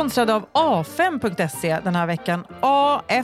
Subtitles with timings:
[0.00, 2.44] sponsrade av A5.se den här veckan.
[2.60, 3.14] AFEM.se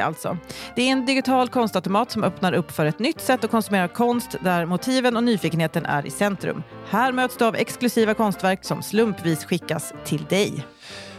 [0.00, 0.38] alltså.
[0.76, 4.36] Det är en digital konstautomat som öppnar upp för ett nytt sätt att konsumera konst
[4.40, 6.62] där motiven och nyfikenheten är i centrum.
[6.88, 10.66] Här möts du av exklusiva konstverk som slumpvis skickas till dig.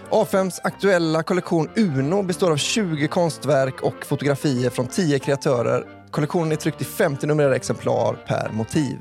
[0.10, 5.84] A5s aktuella kollektion Uno består av 20 konstverk och fotografier från 10 kreatörer.
[6.12, 8.98] Kollektionen är tryckt i 50 numrerade exemplar per motiv.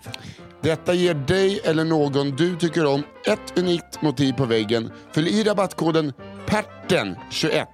[0.66, 4.90] Detta ger dig eller någon du tycker om ett unikt motiv på väggen.
[5.12, 6.12] Fyll i rabattkoden
[6.46, 7.64] PERTEN21,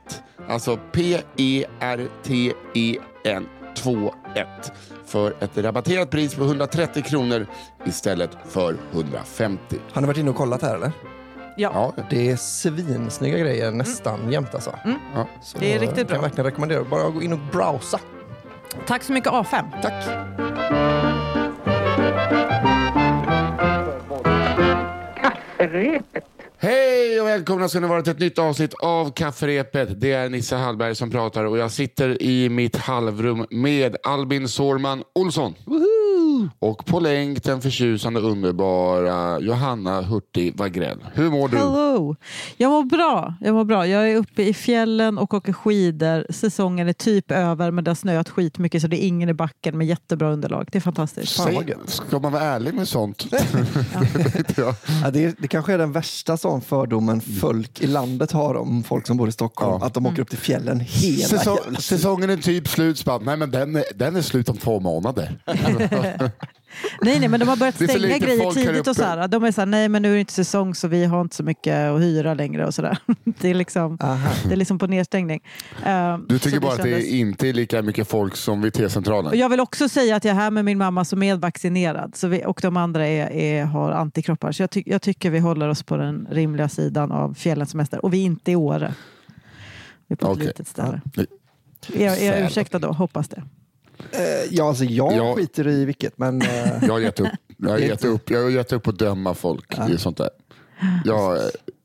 [0.48, 1.68] alltså P-E-R-T-E-N
[3.74, 4.46] 21
[5.06, 7.46] för ett rabatterat pris på 130 kronor
[7.84, 9.76] istället för 150.
[9.92, 10.92] Har ni varit inne och kollat här eller?
[11.56, 14.74] Ja, Ja, Det är svinsnygga grejer nästan jämt alltså.
[15.14, 15.26] ja.
[15.42, 16.16] Så Det är riktigt Kan bra.
[16.16, 16.84] jag verkligen rekommendera.
[16.84, 18.00] Bara gå in och browsa.
[18.86, 19.64] tack så mycket A5.
[19.82, 20.04] Tack.
[25.68, 26.22] terrible.
[26.64, 30.00] Hej och välkomna ska ni vara till ett nytt avsnitt av Kafferepet.
[30.00, 35.02] Det är Nisse Hallberg som pratar och jag sitter i mitt halvrum med Albin Sårman
[35.14, 35.54] Olsson.
[36.58, 41.04] Och på länk den förtjusande underbara Johanna Hurtig Wagrell.
[41.14, 41.56] Hur mår du?
[41.56, 42.16] Hello!
[42.56, 43.34] Jag mår bra.
[43.40, 43.86] Jag mår bra.
[43.86, 46.26] Jag är uppe i fjällen och åker skidor.
[46.30, 49.78] Säsongen är typ över men det har snöat skitmycket så det är ingen i backen
[49.78, 50.68] med jättebra underlag.
[50.72, 51.36] Det är fantastiskt.
[51.36, 53.26] Fan, ska man vara ärlig med sånt?
[54.56, 54.74] ja.
[55.12, 59.16] Det, det kanske är den värsta sån fördomen folk i landet har om folk som
[59.16, 59.78] bor i Stockholm.
[59.80, 59.86] Ja.
[59.86, 62.98] Att de åker upp till fjällen hela Säsong, jävla säsongen är typ slut.
[62.98, 65.38] så bara, Nej, men den, är, den är slut om två månader.
[67.02, 68.86] Nej, nej, men de har börjat stänga grejer tidigt.
[68.88, 69.26] Och så.
[69.30, 71.36] De är så här, nej men nu är det inte säsong så vi har inte
[71.36, 72.66] så mycket att hyra längre.
[72.66, 72.98] och så där.
[73.24, 74.28] Det är liksom, Aha.
[74.46, 75.40] det är liksom på nedstängning.
[75.86, 78.78] Eh, Du tycker bara att kändes- det inte är lika mycket folk som vid Och
[78.78, 79.38] T-centralen?
[79.38, 82.28] jag vill också säga att jag är här med min mamma som är vaccinerad så
[82.28, 84.52] vi, och de andra är, är, har antikroppar.
[84.52, 88.04] Så jag, ty, jag tycker vi håller oss på den rimliga sidan av fjällens semester.
[88.04, 88.94] Och vi är inte i Åre.
[90.06, 91.00] Vi är på ett litet ställe.
[91.14, 91.22] Ja.
[91.94, 92.88] Är, är jag ursäktad då?
[92.92, 93.42] Hoppas det.
[94.10, 94.20] Eh,
[94.50, 95.34] Ja, alltså jag Ja.
[95.34, 96.48] skiter i vilket, men eh,
[96.82, 97.28] Jag har gett upp.
[97.56, 99.76] Jag har gett upp, jag har gett upp att döma folk.
[99.76, 100.30] Det är sånt där.
[101.04, 101.38] Jag,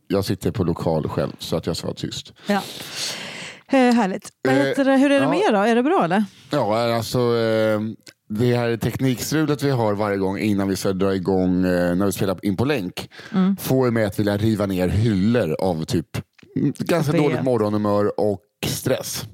[0.07, 2.33] jag sitter på lokal själv så att jag ska vara tyst.
[2.47, 2.61] Ja.
[3.71, 4.29] Eh, härligt.
[4.47, 4.53] Eh?
[4.53, 5.29] Hur är det ja.
[5.29, 5.59] med er då?
[5.59, 6.23] Är det bra eller?
[6.51, 7.79] Ja, alltså eh,
[8.29, 12.11] det här teknikstrulet vi har varje gång innan vi ska dra igång eh, när vi
[12.11, 13.09] spelar in på länk
[13.59, 16.07] får mig att vilja riva ner hyllor av typ
[16.55, 19.25] mm, ganska dåligt morgonhumör och stress.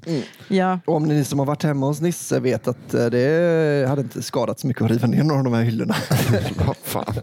[0.48, 0.80] Ja.
[0.86, 4.22] och om ni som har varit hemma hos Nisse vet att eh, det hade inte
[4.22, 5.94] skadat så mycket att riva ner några av de här hyllorna.
[6.66, 7.14] Vad fan.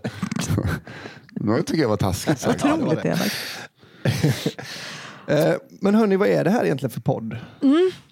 [1.32, 2.66] Nu tycker jag var taskigt sagt.
[2.66, 3.36] Otroligt elakt.
[5.28, 7.38] Eh, Men hörni, vad är det här egentligen för podd?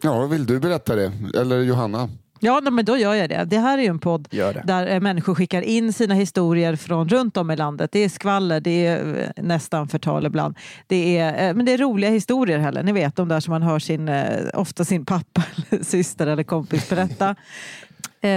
[0.02, 1.12] Ja, vill du berätta det?
[1.38, 2.10] Eller Johanna?
[2.40, 3.46] Ja, men då gör jag det.
[3.46, 4.28] Det här är ju en podd
[4.64, 7.92] där eh, människor skickar in sina historier från runt om i landet.
[7.92, 10.58] Det är skvaller, det är eh, nästan förtal ibland.
[10.88, 12.84] Det är, eh, men det är roliga historier heller.
[12.84, 14.12] Ni vet de där som man hör sin,
[14.54, 17.36] ofta sin pappa, eller syster eller kompis berätta.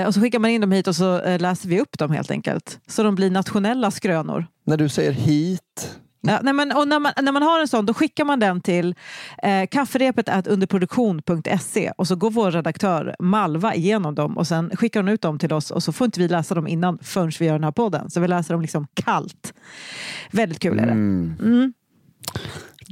[0.07, 2.81] Och så skickar man in dem hit och så läser vi upp dem helt enkelt.
[2.87, 4.47] Så de blir nationella skrönor.
[4.67, 7.87] När du säger hit, Ja, nej, men, och när, man, när man har en sån
[7.87, 8.94] då skickar man den till
[9.43, 15.09] eh, kafferepet underproduktion.se och så går vår redaktör Malva igenom dem och sen skickar hon
[15.09, 17.53] ut dem till oss och så får inte vi läsa dem innan förrän vi gör
[17.53, 18.10] den här podden.
[18.10, 19.55] Så vi läser dem liksom kallt.
[20.31, 20.93] Väldigt kul är det.
[20.93, 21.72] Mm.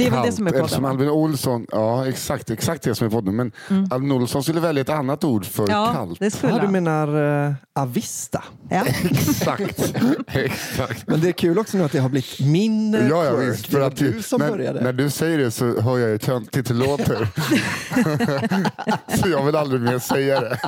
[0.00, 0.90] Det är väl det som är Eftersom podden.
[0.90, 3.36] Albin Olsson, ja exakt, exakt det som är podden.
[3.36, 3.52] Men
[3.90, 5.76] Albin Olsson skulle välja ett annat ord för Mm.
[5.76, 6.20] Ja, kallt.
[6.20, 7.16] det skulle ja, du menar
[7.48, 8.44] uh, avista.
[8.68, 8.84] Ja.
[9.10, 9.94] Exakt.
[10.32, 11.06] exakt.
[11.06, 13.66] Men det är kul också nu att det har blivit min eh, Ja, ja visst.
[13.66, 14.80] För att du som när, började.
[14.80, 17.28] när du säger det så hör jag hur töntigt det låter.
[19.22, 20.58] så jag vill aldrig mer säga det.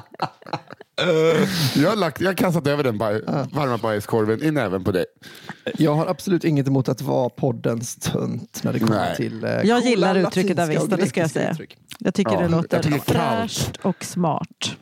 [1.75, 5.05] Jag har, lagt, jag har kastat över den baj, varma bajskorven i näven på dig.
[5.79, 9.17] Jag har absolut inget emot att vara poddens tönt när det kommer Nej.
[9.17, 11.51] till eh, Jag coola gillar uttrycket Avista, det ska jag säga.
[11.51, 11.77] uttryck.
[11.99, 14.77] Jag tycker Ja, det låter tycker fräscht och smart.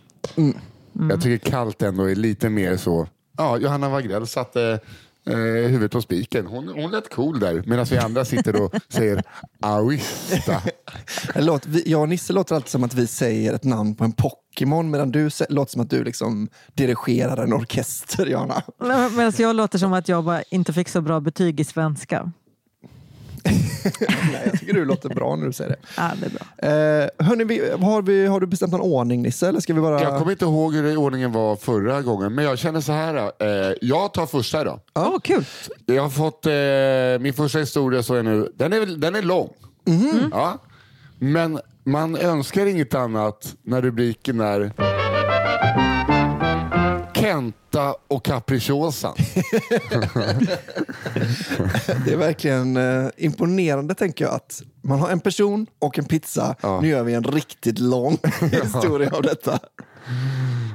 [1.10, 3.08] Jag tycker kallt ändå är lite mer så.
[3.38, 4.80] Ja, Johanna Wagrell satte
[5.26, 5.34] eh,
[5.70, 6.46] huvudet på spiken.
[6.46, 9.22] Hon, hon lät cool där medan vi andra sitter och säger
[9.60, 10.62] awista.
[11.34, 14.04] Det låter, vi, jag och Nisse låter alltid som att vi säger ett namn på
[14.04, 18.62] en Pokémon medan du sä- låter som att du liksom dirigerar en orkester, Jana.
[19.16, 22.32] Medan jag låter som att jag bara inte fick så bra betyg i svenska.
[24.32, 25.76] Nej, jag tycker du låter bra när du säger det.
[25.96, 26.68] Ja, det är bra.
[26.68, 29.48] Eh, hörni, vi, har, vi, har du bestämt någon ordning Nisse?
[29.48, 30.02] Eller ska vi bara...
[30.02, 33.16] Jag kommer inte ihåg hur ordningen var förra gången, men jag känner så här.
[33.16, 34.80] Eh, jag tar första idag.
[34.94, 35.44] Åh, kul!
[35.86, 39.48] Jag har fått eh, min första historia, så är nu, den, är, den är lång.
[40.30, 40.58] Ja.
[41.18, 44.72] Men man önskar inget annat när rubriken är
[47.20, 49.14] Kenta och Capricciosa.
[52.04, 56.56] Det är verkligen eh, imponerande tänker jag att man har en person och en pizza.
[56.60, 56.80] Ja.
[56.80, 58.18] Nu gör vi en riktigt lång
[58.50, 59.58] historia av detta.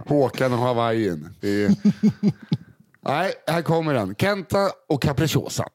[0.06, 1.76] Håkan och är...
[3.08, 4.16] Nej, här kommer den.
[4.16, 5.66] Kenta och Capricciosa.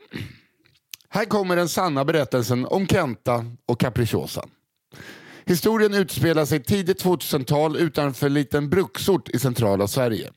[1.09, 4.45] Här kommer den sanna berättelsen om Kenta och Capricciosa.
[5.45, 10.31] Historien utspelar sig tidigt 2000-tal utanför en liten bruksort i centrala Sverige.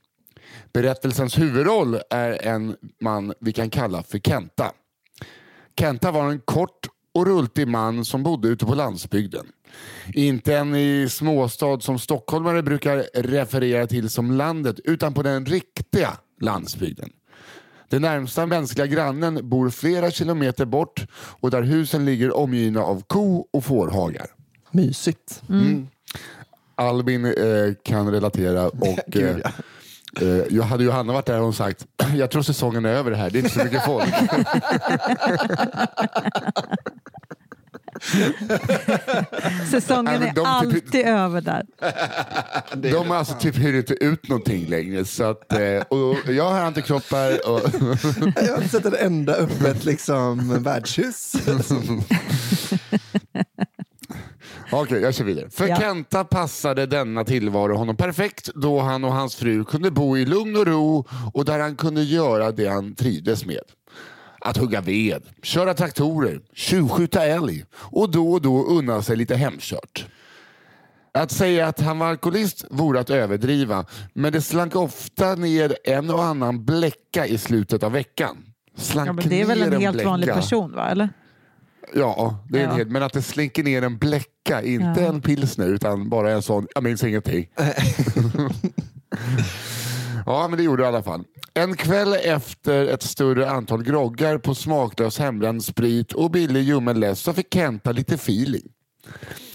[0.73, 4.71] Berättelsens huvudroll är en man vi kan kalla för Kenta.
[5.79, 9.45] Kenta var en kort och rultig man som bodde ute på landsbygden.
[10.13, 16.17] Inte en i småstad som stockholmare brukar referera till som landet, utan på den riktiga
[16.41, 17.09] landsbygden.
[17.89, 23.47] Den närmsta mänskliga grannen bor flera kilometer bort och där husen ligger omgivna av ko
[23.51, 24.27] och fårhagar.
[24.71, 25.43] Mysigt.
[26.75, 29.37] Albin eh, kan relatera och eh.
[30.21, 33.29] Eh, jag hade Johanna varit där och hon sagt jag tror säsongen är över här,
[33.29, 34.13] det är inte så mycket folk.
[39.71, 41.65] Säsongen är de typ- alltid över där.
[42.91, 45.05] De har alltså typ hyrt ut någonting längre.
[45.05, 47.61] Så att, eh, och jag har antikroppar och
[48.35, 51.33] Jag har inte sett en enda öppet liksom, värdshus.
[54.81, 55.49] Okej, jag kör vidare.
[55.49, 55.75] För Ja.
[55.75, 60.55] Kenta passade denna tillvaro honom perfekt då han och hans fru kunde bo i lugn
[60.55, 63.61] och ro och där han kunde göra det han trivdes med.
[64.41, 70.05] Att hugga ved, köra traktorer, tjuvskjuta älg och då och då unna sig lite hemkört.
[71.13, 76.09] Att säga att han var alkoholist vore att överdriva, men det slank ofta ner en
[76.09, 78.37] och annan bläcka i slutet av veckan.
[78.77, 80.39] Slank Ja, men det är väl ner en helt vanlig bläcka.
[80.41, 80.89] person, va?
[80.89, 81.09] Eller?
[81.95, 82.75] Ja, det är en Ja.
[82.77, 85.07] hel, men att det slinker ner en bläcka, inte Ja.
[85.07, 87.49] en pilsner utan bara en sån, jag minns ingenting.
[90.25, 91.23] ja, men det gjorde det i alla fall.
[91.53, 97.21] En kväll efter ett större antal groggar på smaklös hembränd sprit och billig ljummen läsk
[97.23, 98.63] så fick Kenta lite feeling.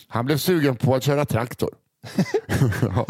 [0.08, 1.70] Han blev sugen på att köra traktor.
[2.82, 3.06] Ja.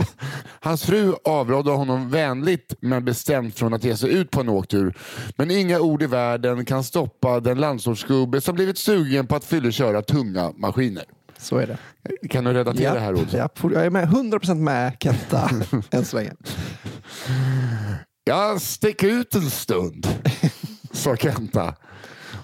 [0.60, 4.96] Hans fru avrådde honom vänligt men bestämt från att ge sig ut på en åktur.
[5.36, 10.02] Men inga ord i världen kan stoppa den landsortsgubbe som blivit sugen på att fylleköra
[10.02, 11.04] tunga maskiner.
[11.38, 11.79] Så är det.
[12.29, 13.38] Kan du relatera det här Olsson?
[13.38, 15.50] Japp, jag är med 100% med Kenta
[15.90, 16.32] än så länge.
[18.25, 20.06] Jag stick ut en stund,
[20.93, 21.75] sa Kenta.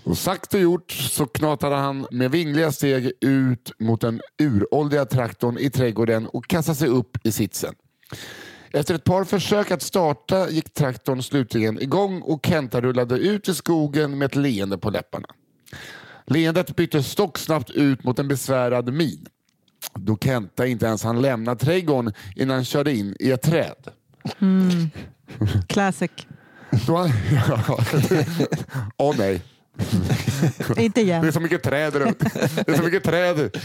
[0.05, 5.59] Och sagt och gjort så knatade han med vingliga steg ut mot den uråldriga traktorn
[5.59, 7.75] i trädgården och kastade sig upp i sitsen.
[8.73, 13.55] Efter ett par försök att starta gick traktorn slutligen igång och Kenta rullade ut i
[13.55, 15.29] skogen med ett leende på läpparna.
[16.27, 19.27] Leendet byttes stocksnabbt ut mot en besvärad min.
[19.95, 23.91] Då Kenta inte ens hann lämna trädgården innan han körde in i ett träd.
[25.69, 26.11] Classic.
[26.87, 27.11] Då han,
[28.97, 29.43] Åh nej.
[30.77, 31.33] Inte Det är igen.
[31.33, 32.19] så mycket träd runt.
[32.19, 33.57] Det är så mycket träd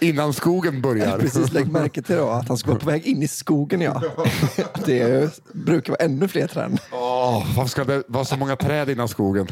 [0.00, 1.18] innan skogen börjar.
[1.18, 3.80] Precis, lägg märke till då att han ska vara på väg in i skogen.
[3.80, 4.02] Ja.
[4.86, 6.78] Det är, brukar vara ännu fler träd.
[6.92, 9.46] Åh, varför ska det vara så många träd innan skogen?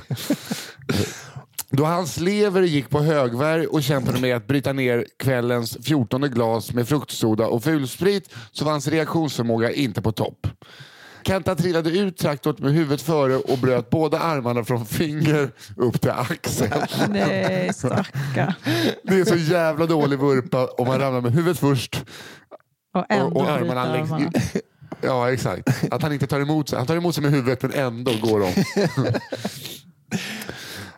[1.71, 6.73] Då hans lever gick på högvärd och kämpade med att bryta ner kvällens 14 glas
[6.73, 10.47] med fruktsoda och fulsprit så var hans reaktionsförmåga inte på topp.
[11.27, 16.11] Kenta trillade ut traktorn med huvudet före och bröt båda armarna från finger upp till
[16.11, 16.71] axel.
[17.09, 18.53] Nej, stackarn.
[19.03, 22.05] Det är så jävla dålig vurpa om man ramlar med huvudet först
[22.95, 24.37] Och och, och armarna längst.
[25.01, 25.93] Ja, exakt.
[25.93, 26.79] Att han inte tar emot sig.
[26.79, 28.53] Han tar emot sig med huvudet men ändå går de.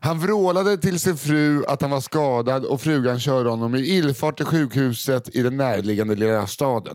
[0.01, 4.37] Han vrålade till sin fru att han var skadad och frugan körde honom i illfart
[4.37, 6.95] till sjukhuset i den närliggande lilla staden.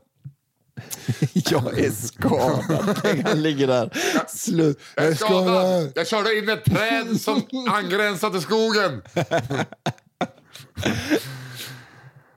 [1.33, 3.25] Jag är skadad.
[3.25, 3.89] Han ligger där.
[4.27, 4.79] Slut.
[4.95, 5.91] Jag är skadad.
[5.95, 9.01] Jag körde in ett träd som angränsar till skogen.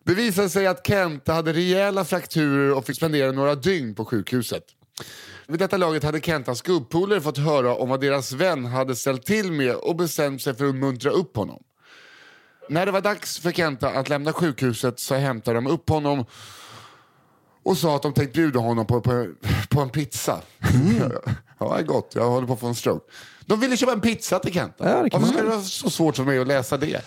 [0.04, 4.62] Det visade sig att Kent hade rejäla frakturer och fick spendera några dygn på sjukhuset.
[5.48, 9.52] Vid detta laget hade Kentas gubbpolare fått höra om vad deras vän hade ställt till
[9.52, 11.62] med och bestämt sig för att muntra upp honom.
[12.68, 16.24] När det var dags för Kenta att lämna sjukhuset så hämtade de upp honom
[17.62, 19.26] och sa att de tänkte bjuda honom på, på,
[19.68, 20.40] på en pizza.
[21.58, 22.12] ja, det är gott.
[22.14, 23.12] Jag håller på att få en stroke.
[23.46, 24.90] De ville köpa en pizza till Kenta.
[24.90, 27.02] Ja, det kan Varför ska det vara så svårt för mig att läsa det?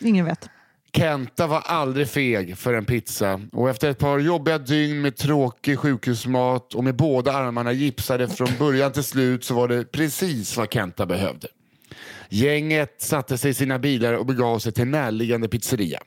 [0.00, 0.48] Ingen vet.
[0.96, 5.78] Kenta var aldrig feg för en pizza och efter ett par jobbiga dygn med tråkig
[5.78, 10.72] sjukhusmat och med båda armarna gipsade från början till slut så var det precis vad
[10.72, 11.48] Kenta behövde.
[12.28, 16.00] Gänget satte sig i sina bilar och begav sig till närliggande pizzeria.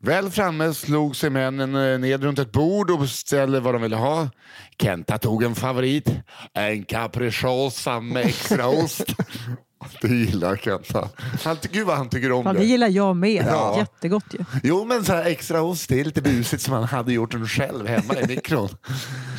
[0.00, 3.96] Väl framme slog sig männen eh, ned runt ett bord och beställde vad de ville
[3.96, 4.30] ha.
[4.78, 6.10] Kenta tog en favorit,
[6.54, 9.06] en capricciosa med extra ost.
[10.02, 11.08] Det gillar Kenta.
[11.44, 12.64] Han, gud vad han tycker om Ja, det det.
[12.64, 13.44] gillar jag med.
[13.48, 13.74] Ja.
[13.78, 14.44] Jättegott ju.
[14.62, 17.46] Jo, men så här extra ost, det är lite busigt som han hade gjort den
[17.46, 18.68] själv hemma i mikron.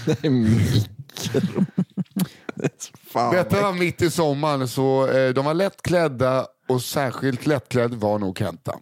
[0.06, 1.66] Det är mikro.
[3.12, 8.20] Fan, Detta var mitt i sommaren, så eh, de var lättklädda och särskilt lättklädd var
[8.20, 8.76] nog Kenta.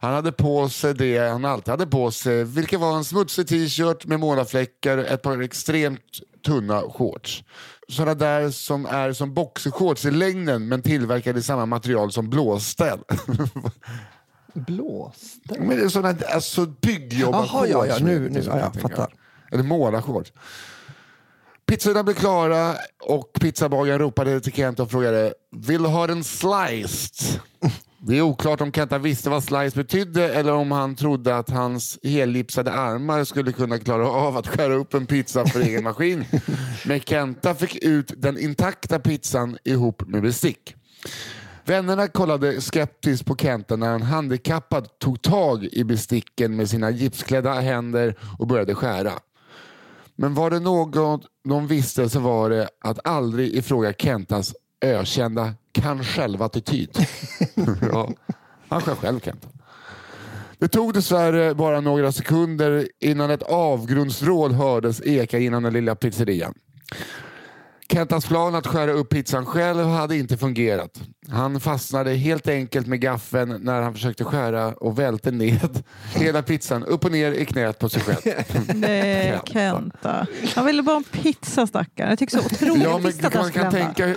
[0.00, 4.06] Han hade på sig det han alltid hade på sig, vilket var en smutsig t-shirt
[4.06, 6.00] med målarfläckar, ett par extremt
[6.46, 7.44] tunna shorts.
[7.88, 12.98] Sådana där som är som boxershorts i längden men tillverkade i samma material som blåställ.
[14.54, 15.60] Blåste?
[15.60, 17.52] men det är sådana alltså byggjobbarshorts.
[17.70, 19.14] Jaha, ja, ja, nu- nu, ja, jag fattar.
[19.52, 20.32] Eller målarshorts.
[21.66, 27.40] Pizzorna blev klara och pizzabagaren ropade till Kent och frågade Vill du ha den sliced?
[28.04, 31.98] Det är oklart om Kenta visste vad slice betydde eller om han trodde att hans
[32.02, 36.24] hellipsade armar skulle kunna klara av att skära upp en pizza för egen maskin.
[36.86, 40.74] Men Kenta fick ut den intakta pizzan ihop med bestick.
[41.64, 47.52] Vännerna kollade skeptiskt på Kenta när en handikappad tog tag i besticken med sina gipsklädda
[47.52, 49.12] händer och började skära.
[50.16, 56.04] Men var det något de visste så var det att aldrig ifråga Kentas ökända kan
[56.04, 57.06] själv-attityd.
[57.92, 58.10] ja,
[58.68, 59.48] han skär själv Kenta.
[60.58, 66.54] Det tog dessvärre bara några sekunder innan ett avgrundsvrål hördes eka inom den lilla pizzerian.
[67.92, 71.00] Kentas plan att skära upp pizzan själv hade inte fungerat.
[71.28, 75.82] Han fastnade helt enkelt med gaffeln när han försökte skära och välte ned
[76.14, 78.36] hela pizzan upp och ner i knät på sig själv.
[78.74, 80.26] Nej, Kenta.
[80.54, 82.10] Han ville bara ha en pizza stackaren.
[82.10, 84.14] Jag tycker så otroligt Ja, men man, kan tänka,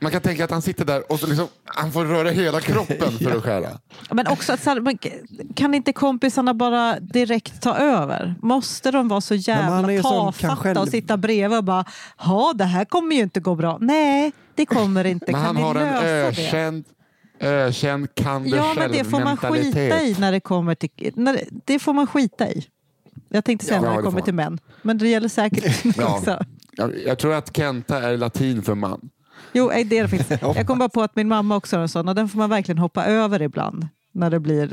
[0.00, 3.12] man kan tänka att han sitter där och så liksom, han får röra hela kroppen
[3.18, 3.68] för att skära.
[4.10, 4.68] Men också att
[5.56, 8.34] kan inte kompisarna bara direkt ta över?
[8.42, 11.84] Måste de vara så jävla tafatta själv- och sitta bredvid och bara
[12.18, 13.78] ja det här kommer ju inte gå bra.
[13.80, 15.32] Nej, det kommer inte.
[15.32, 16.84] Men kan han ni har en ökänd,
[17.40, 20.16] ökänd kan det Ja, men det får man skita själv-mentalitet.
[20.18, 20.90] i när det kommer till...
[21.14, 22.66] När det, det får man skita i.
[23.28, 24.24] Jag tänkte säga Ja, när det det kommer man.
[24.24, 24.58] till män.
[24.82, 26.16] Men det gäller säkert Ja.
[26.18, 26.44] också.
[26.72, 29.00] Jag, jag tror att Kenta är latin för man.
[29.52, 30.42] Jo, det det faktiskt.
[30.56, 32.50] Jag kom bara på att min mamma också har en sån och den får man
[32.50, 33.88] verkligen hoppa över ibland.
[34.12, 34.68] När det blir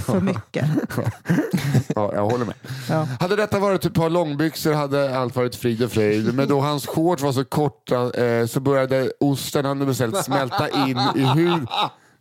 [0.00, 0.66] för mycket.
[1.94, 2.54] Ja, jag håller med.
[2.88, 3.08] Ja.
[3.20, 6.34] Hade detta varit ett par långbyxor hade allt varit frid och fröjd.
[6.34, 10.98] Men då hans shorts var så korta eh, så började osten han beställt smälta in
[11.16, 11.68] i hud.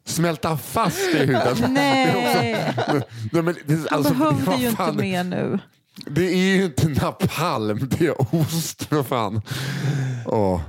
[0.05, 1.55] Smälta fast i huden.
[1.73, 2.73] Nej,
[3.31, 5.59] Nej, men det, han alltså, behövde ju inte mer nu.
[6.07, 9.41] Det är ju inte napalm, det är ost för fan.
[10.25, 10.61] Åh.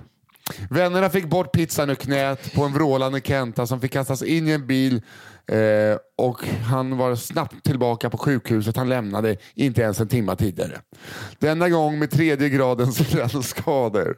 [0.71, 4.51] Vännerna fick bort pizzan ur knät på en vrålande Kenta som fick kastas in i
[4.51, 5.03] en bil
[5.47, 10.81] eh, och han var snabbt tillbaka på sjukhuset han lämnade inte ens en timma tidigare.
[11.39, 14.17] Denna gång med tredje gradens brännskador.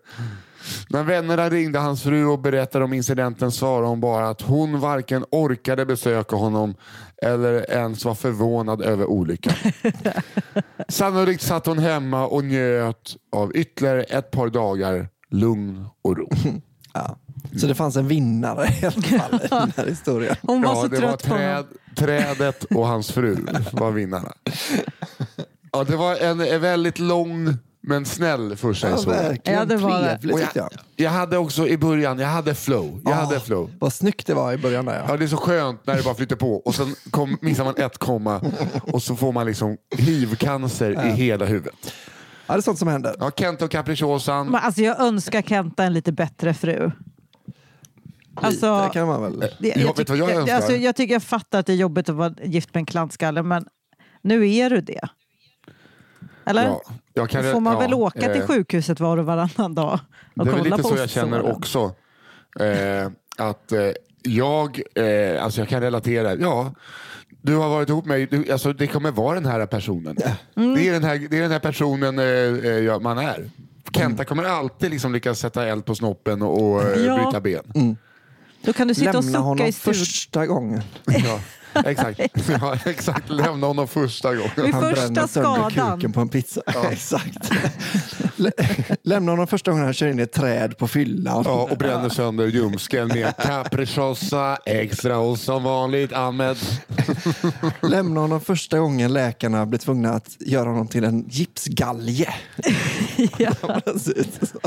[0.89, 5.25] När vännerna ringde hans fru och berättade om incidenten svarade hon bara att hon varken
[5.31, 6.75] orkade besöka honom
[7.23, 9.55] eller ens var förvånad över olyckan.
[10.89, 16.29] Sannolikt satt hon hemma och njöt av ytterligare ett par dagar lugn och ro.
[16.93, 17.17] Ja.
[17.57, 20.37] Så det fanns en vinnare i alla fall i den här historien.
[20.43, 21.65] Hon var Ja, så det var trött på honom.
[21.97, 23.37] träd, trädet och hans fru
[23.73, 24.33] var vinnarna.
[25.73, 29.23] Ja, det var en, en väldigt lång men snäll första Ja, historia.
[29.23, 30.09] verkligen Ja, det var det.
[30.09, 31.11] trevligt Och tyckte jag, jag.
[31.11, 33.01] hade också i början, jag hade flow.
[33.05, 33.71] Jag hade Ah, flow.
[33.79, 34.95] Vad snyggt det var i början där.
[34.99, 35.05] Ja.
[35.09, 37.75] Ja, det är så skönt när det bara flyter på och sen kom, missar man
[37.77, 38.41] ett komma
[38.83, 41.93] och så får man liksom hivcancer i hela huvudet.
[42.51, 43.15] Ja, det är sånt som händer.
[43.19, 44.47] Ja, Kent och capricciosan.
[44.47, 46.91] Men alltså, jag önskar Kenta en lite bättre fru.
[48.35, 49.39] Alltså, det kan man väl.
[49.59, 50.57] det, Ja, vet du vad jag tycker- önskar?
[50.57, 53.43] alltså, jag tycker jag fattar att det är jobbigt att vara gift med en klantskalle,
[53.43, 53.65] men
[54.23, 55.09] nu är du det.
[56.45, 56.65] Eller?
[56.65, 56.83] Ja,
[57.15, 60.01] jag kan, Då får man ja, väl åka till eh, sjukhuset var och varannan dag
[60.37, 61.95] och Det är lite på så jag känner också.
[62.61, 63.81] Eh, att eh,
[64.23, 66.35] jag, eh, alltså jag kan relatera.
[66.35, 66.75] Ja,
[67.43, 70.17] du har varit ihop med du, alltså det kommer vara den här personen.
[70.57, 70.75] Mm.
[70.75, 73.51] Det, är den här, det är den här personen eh, eh, ja, man är.
[73.93, 77.17] Kenta kommer alltid liksom lyckas sätta eld på snoppen och, och eh, Ja.
[77.17, 77.97] bryta ben.
[78.65, 79.95] Då kan du sitta och Lämna sucka honom i studion.
[79.95, 80.83] första gången.
[81.07, 81.41] Ja,
[81.85, 82.21] exakt.
[82.61, 83.29] ja, exakt.
[83.31, 84.51] Lämna honom första gången.
[84.57, 85.97] Vid Han första bränner sönder skadan.
[86.01, 86.61] kuken på en pizza.
[86.91, 87.51] Exakt.
[88.41, 88.53] Lä-
[89.03, 91.43] Lämna honom första gången han kör in i ett träd på fyllan.
[91.47, 96.57] Ja, och bränner sönder ljumsken med capricciosa, extra och som vanligt Ahmed.
[97.83, 102.35] Lämna honom första gången läkarna blir tvungna att göra honom till en gipsgalge.
[103.39, 103.51] Ja.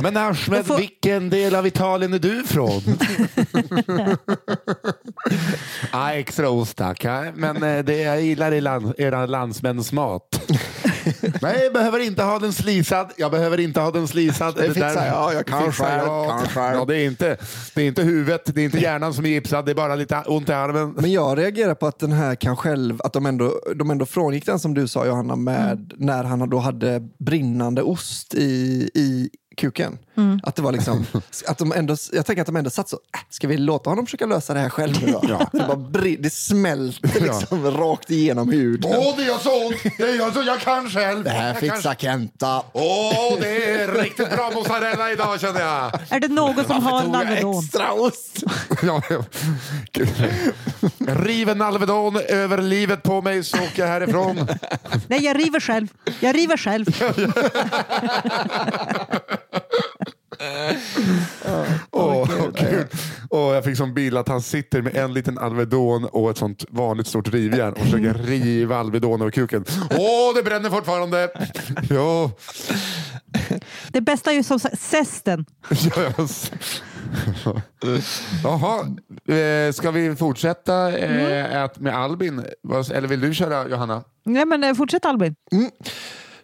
[0.01, 2.81] Men Ahmed, får- vilken del av Italien är du ifrån?
[5.91, 7.03] Ja, extra ost tack.
[7.35, 10.51] Men eh, det, jag gillar land, era landsmäns mat.
[11.41, 13.12] Nej, jag behöver inte ha den slisad.
[13.17, 14.55] Jag behöver inte ha den slisad.
[14.55, 16.07] Det fixar jag, jag kan själv.
[16.55, 17.38] Ja, det, är inte,
[17.75, 20.24] det är inte huvudet, det är inte hjärnan som är gipsad, det är bara lite
[20.25, 20.93] ont i armen.
[20.98, 24.45] Men jag reagerar på att den här kan själv, att de ändå, de ändå frångick
[24.45, 29.98] den som du sa Johanna med när han då hade brinnande ost i, i kuken.
[30.43, 31.05] Att det var liksom,
[31.48, 34.05] att de ändå, jag tänker att de ändå satt så, äh, ska vi låta honom
[34.05, 35.48] försöka lösa det här själv nu då?
[35.51, 38.91] Det, bara det smälter liksom rakt igenom huden.
[38.98, 39.75] Åh, det gör så ont!
[39.98, 41.24] Det gör så, jag kan själv!
[41.24, 42.63] Det här fixar Kenta.
[42.74, 45.91] Åh, det är riktigt bra mozzarella idag känner jag.
[46.10, 47.63] Är det någon som har jag Nalvedon?
[47.63, 48.43] extra ost?
[48.84, 49.24] Ja, ja.
[51.08, 54.48] Riv en Alvedon över livet på mig så åker jag härifrån.
[55.08, 55.88] Nej, jag river själv.
[56.20, 56.86] Jag river själv.
[61.91, 62.85] Åh, kul.
[63.29, 66.65] Åh, jag fick som bild att han sitter med en liten Alvedon och ett sånt
[66.69, 69.65] vanligt stort rivjärn och försöker riva Alvedon över kuken.
[69.91, 71.29] Åh, det bränner fortfarande!
[71.89, 72.31] Ja,
[73.89, 75.45] Det bästa är ju som sagt zesten.
[75.95, 77.53] ja.
[78.43, 78.79] Jaha,
[79.38, 82.45] eh, ska vi fortsätta eh, ät med Albin?
[82.93, 84.03] Eller vill du köra Johanna?
[84.25, 85.35] Nej, men eh, fortsätt Albin.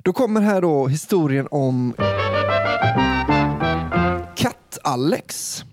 [0.04, 1.94] Då kommer här då historien om
[4.94, 5.64] Katt-Alex.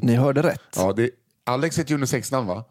[0.00, 0.60] Ni hörde rätt.
[0.76, 1.10] Ja, det,
[1.46, 2.64] Alex är ett unisexnamn va?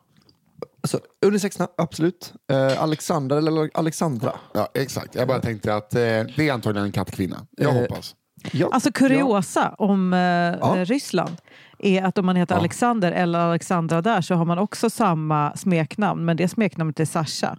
[0.84, 2.34] Alltså, unisexnamn, absolut.
[2.51, 4.34] Eh, Alexander eller Alexandra.
[4.53, 5.15] Ja, exakt.
[5.15, 7.46] Jag bara tänkte att eh, det är antagligen en kattkvinna.
[7.58, 8.15] Jag Eh, hoppas.
[8.51, 8.70] Ja.
[8.72, 11.38] Alltså kuriosa om eh, Ryssland
[11.79, 12.60] är att om man heter Ja.
[12.60, 17.58] Alexander eller Alexandra där så har man också samma smeknamn, men det smeknamnet är Sasha.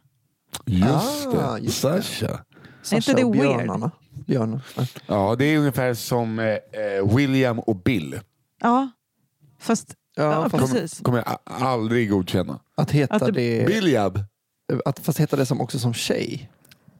[0.67, 1.61] Just Ah, det.
[1.65, 1.81] just.
[1.81, 2.41] Sasha.
[2.83, 3.33] Sasha inte det weird?
[3.33, 3.91] björnarna.
[4.29, 4.61] Björnar.
[4.77, 4.89] Nej.
[5.07, 8.21] Ja, det är ungefär som eh, eh, William och Bill.
[8.61, 8.91] Ja,
[9.61, 9.95] fast...
[10.17, 11.01] Ja, Ja, fast- precis.
[11.01, 12.61] kommer jag aldrig godkänna.
[12.75, 14.25] Att heta Att du- det, Biljab.
[14.85, 16.51] att, fast heta det som också som tjej.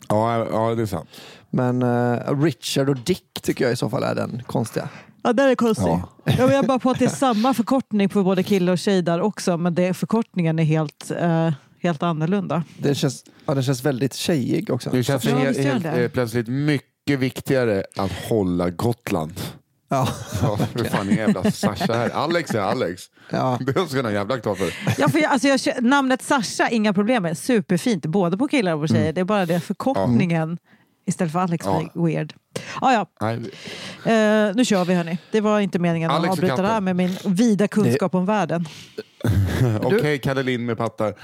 [0.09, 1.09] Ja, ja, det är sant.
[1.51, 4.89] Men eh, Richard och Dick tycker jag i så fall är den konstiga.
[5.23, 5.87] Ja, det är konstigt.
[5.87, 6.09] Ja.
[6.39, 9.21] Jag vill bara på att det är samma förkortning för både kille och tjej där
[9.21, 12.65] också, men det, förkortningen är helt, eh, helt annorlunda.
[12.79, 14.91] Den känns, ja, den känns väldigt tjejig också.
[14.91, 15.91] Det känns Ja, helt, helt, det.
[16.05, 19.41] eh, plötsligt mycket viktigare att hålla Gotland.
[19.89, 20.09] Ja.
[20.43, 22.11] Ja, för fan, jävla Sasha här.
[22.11, 23.03] Alex är Alex.
[23.31, 23.59] Ja.
[23.67, 24.75] Det ska ha jävla klart för.
[24.99, 27.39] Ja, för jag, alltså jag, namnet Sasha, inga problem med.
[27.39, 29.13] Superfint, både på killar och på tjejer.
[29.13, 30.59] Det är bara det förkortningen
[31.07, 31.91] istället för Alex Ja.
[31.95, 32.35] weird.
[32.81, 35.19] Ah, ja, eh, nu kör vi hörni.
[35.31, 38.27] Det var inte meningen att Alex och avbryta det här med min vida kunskap om
[38.27, 38.69] världen.
[39.83, 41.15] Okej, Kalle Lind med pattar.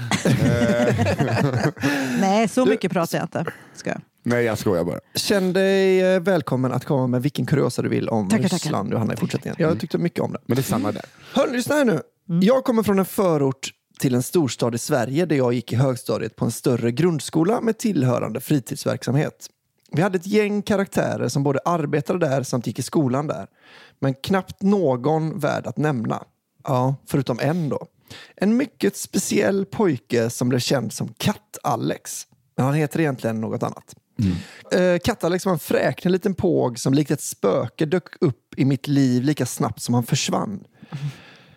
[2.20, 3.44] Nej, så mycket pratar jag inte.
[3.74, 4.00] Ska jag.
[4.26, 5.00] Nej, jag skojar bara.
[5.14, 8.54] Känn dig eh, välkommen att komma med vilken kuriosa du vill om Tackar, tackar.
[8.54, 9.56] Ryssland, Johanna, i fortsättningen.
[9.58, 10.38] Jag tyckte mycket om det.
[10.46, 11.04] Men det är samma där.
[11.32, 12.00] Hörni, lyssna här nu.
[12.40, 16.36] Jag kommer från en förort till en storstad i Sverige där jag gick i högstadiet
[16.36, 19.48] på en större grundskola med tillhörande fritidsverksamhet.
[19.92, 23.46] Vi hade ett gäng karaktärer som både arbetade där samt gick i skolan där.
[23.98, 26.24] Men knappt någon värd att nämna.
[26.64, 27.86] Ja, förutom en då.
[28.36, 32.26] En mycket speciell pojke som blev känd som Katt-Alex.
[32.56, 33.94] Men han heter egentligen något annat.
[34.72, 38.88] Eh, Katt-Alex var en fräknig liten påg som likt ett spöke dök upp i mitt
[38.88, 40.64] liv lika snabbt som han försvann.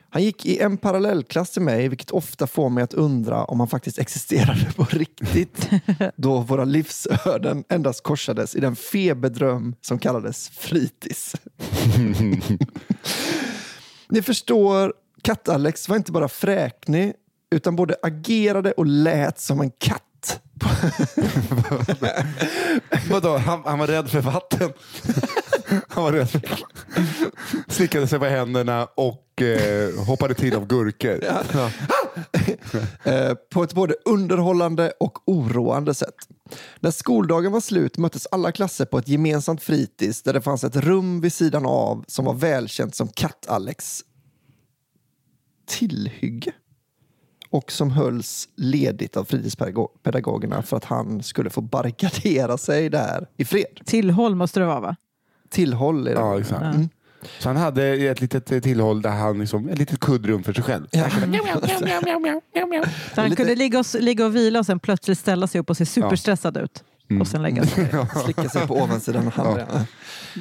[0.10, 3.70] Han gick i en parallellklass till mig, vilket ofta får mig att undra om han
[3.70, 5.70] faktiskt existerade på riktigt.
[6.15, 11.36] Då våra livsöden endast korsades i den feberdröm som kallades fritids.
[14.10, 17.13] Ni förstår, Katt-Alex var inte bara fräknig,
[17.52, 20.04] utan både agerade och lät som en katt.
[23.10, 24.73] Vadå, han, han var rädd för vatten?
[25.88, 26.41] han var rädd för...
[27.67, 31.19] Slickade sig på händerna och eh, hoppade till av gurkor.
[31.23, 31.41] Ja.
[33.03, 36.15] Eh, på ett både underhållande och oroande sätt.
[36.80, 40.75] När skoldagen var slut möttes alla klasser på ett gemensamt fritids där det fanns ett
[40.75, 44.03] rum vid sidan av som var välkänt som Katt-Alex
[45.67, 46.51] tillhygge
[47.50, 53.46] och som hölls ledigt av fritidspedagogerna för att han skulle få barrikadera sig där i
[53.46, 53.66] fred.
[53.86, 54.96] Tillhåll måste det vara va?
[55.50, 56.20] Tillhåll i det.
[56.20, 56.62] Ja, exakt.
[56.76, 56.90] Mm.
[57.40, 60.64] Så han hade ett litet eh, tillhåll där han liksom, ett litet kuddrum för sig
[60.64, 60.88] själv.
[60.92, 61.00] Där
[63.16, 65.78] han lite- kunde ligga och, ligga och vila och sen plötsligt ställa sig upp och
[65.78, 66.84] se superstressad ut.
[67.22, 67.88] Och sen lägga sig.
[68.24, 69.66] Slicka sig på ovansidan av handen.
[69.74, 69.80] Ja.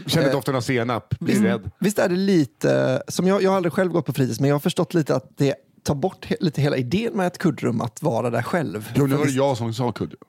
[0.07, 1.71] Kände Eh, doften av senap, blir Visst, rädd.
[1.81, 4.55] visst är det lite, som jag, jag har aldrig själv gått på fritids, men jag
[4.55, 5.55] har förstått lite att det
[5.87, 8.93] tar bort he, lite hela idén med ett kuddrum, att vara där själv.
[8.95, 10.21] Jo, nu För var det jag som sa kuddrum.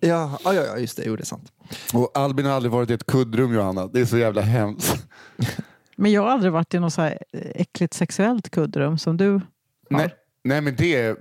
[0.00, 1.52] Ja, ja, ja, ja, just det, jo, det är sant.
[1.92, 3.86] Och Albin har aldrig varit i ett kuddrum Johanna.
[3.86, 5.06] Det är så jävla hemskt.
[5.96, 9.42] Men jag har aldrig varit i något så här äckligt sexuellt kuddrum som du har.
[9.90, 10.14] Nej.
[10.44, 11.18] Nej, men det...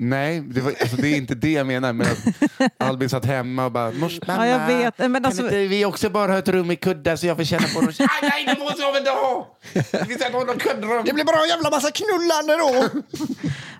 [0.00, 1.92] Nej, det, var, alltså, det är inte det jag menar.
[1.92, 4.98] Men att Albin satt hemma och bara, Mors, mamma, Ja, jag vet.
[4.98, 7.44] Men kan alltså- inte vi också bara ha ett rum i kuddar så jag får
[7.44, 7.94] känna på det?
[7.98, 9.58] Nej, nej, det måste jag väl inte ha!
[10.08, 11.02] Vi ska inte ha något kuddrum.
[11.04, 12.88] Det blir bara en jävla massa knullande då!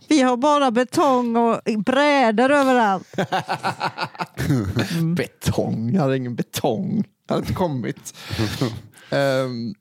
[0.08, 3.14] Vi har bara betong och brädor överallt.
[5.16, 5.94] betong.
[5.94, 7.04] Jag hade ingen betong.
[7.28, 8.14] Jag hade inte kommit.
[9.10, 9.74] Ehm,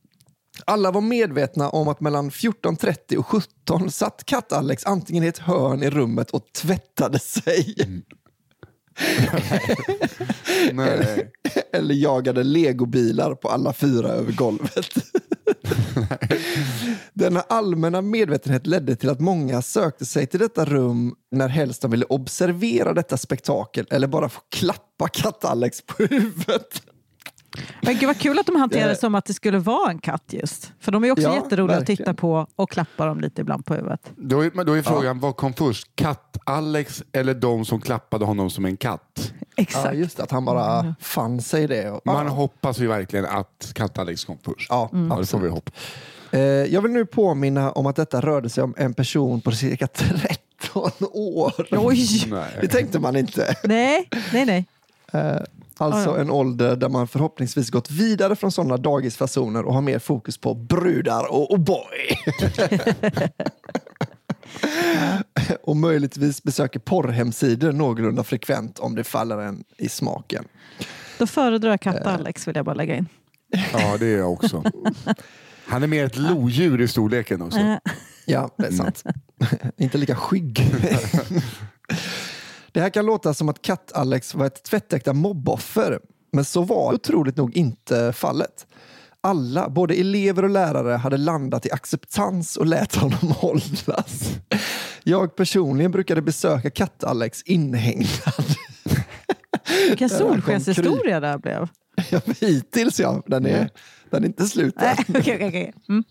[0.67, 5.84] alla var medvetna om att mellan 14.30 och 17 satt katt-Alex antingen i ett hörn
[5.84, 7.75] i rummet och tvättade sig
[10.73, 11.32] Nej.
[11.73, 14.93] eller jagade legobilar på alla fyra över golvet.
[17.13, 21.91] Denna allmänna medvetenhet ledde till att många sökte sig till detta rum när helst de
[21.91, 26.82] ville observera detta spektakel eller bara få klappa katt-Alex på huvudet.
[27.82, 30.00] Men gud vad kul att de hanterade det Det- som att det skulle vara en
[30.00, 30.72] katt just.
[30.80, 31.98] För de är också Ja, jätteroliga att verkligen.
[31.98, 34.12] titta på och klappa dem lite ibland på huvudet.
[34.15, 35.88] Då är, men då är frågan, vad kom först?
[35.96, 39.34] Katt-Alex eller de som klappade honom som en katt?
[39.56, 39.86] Exakt.
[39.86, 41.91] Ja, just det, att han bara fann sig i det.
[41.91, 42.32] Och, Man ja.
[42.32, 44.67] hoppas ju verkligen att Katt-Alex kom först.
[44.70, 45.74] Ja, Ja, det får vi hoppas.
[46.32, 49.88] Eh, jag vill nu påminna om att detta rörde sig om en person på cirka
[49.88, 51.54] 13 år.
[51.72, 52.08] Oj!
[52.62, 53.56] Det tänkte man inte.
[53.63, 54.65] Nej, nej, nej.
[55.80, 56.22] Eh, alltså Ja, ja.
[56.22, 60.54] en ålder där man förhoppningsvis gått vidare från sådana dagisfasoner och har mer fokus på
[60.54, 62.18] brudar och O'boy.
[65.63, 70.46] och möjligtvis besöker porrhemsidor någorlunda frekvent om det faller en i smaken.
[71.18, 73.08] Då föredrar jag katt-Alex vill jag bara lägga in.
[73.74, 74.63] Ja, det är jag också.
[75.68, 77.60] Han är mer ett lodjur i storleken också.
[77.60, 77.78] Eh,
[78.30, 79.04] Ja, det är sant.
[79.78, 80.72] Inte lika skygg.
[82.78, 86.00] Det här kan låta som att Katt-Alex var ett tvättäkta mobboffer.
[86.32, 88.68] Men så var otroligt nog inte fallet.
[89.22, 94.38] Alla, både elever och lärare, hade landat i acceptans och lät honom hållas.
[95.04, 98.46] Jag personligen brukade besöka Katt-Alex inhägnad.
[99.90, 101.68] Vilken solskenshistoria det här blev.
[102.10, 103.70] Ja, Hittills ja, den är,
[104.10, 104.96] den är inte slut än.
[105.10, 105.74] Okej, okej, okej.
[105.90, 106.04] Mm.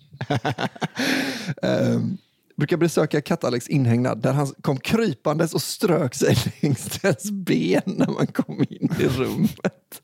[1.95, 2.19] Um,
[2.57, 8.11] brukar besöka Katt-Alex inhägnad där han kom krypandes och strök sig längs dess ben när
[8.11, 10.03] man kom in i rummet.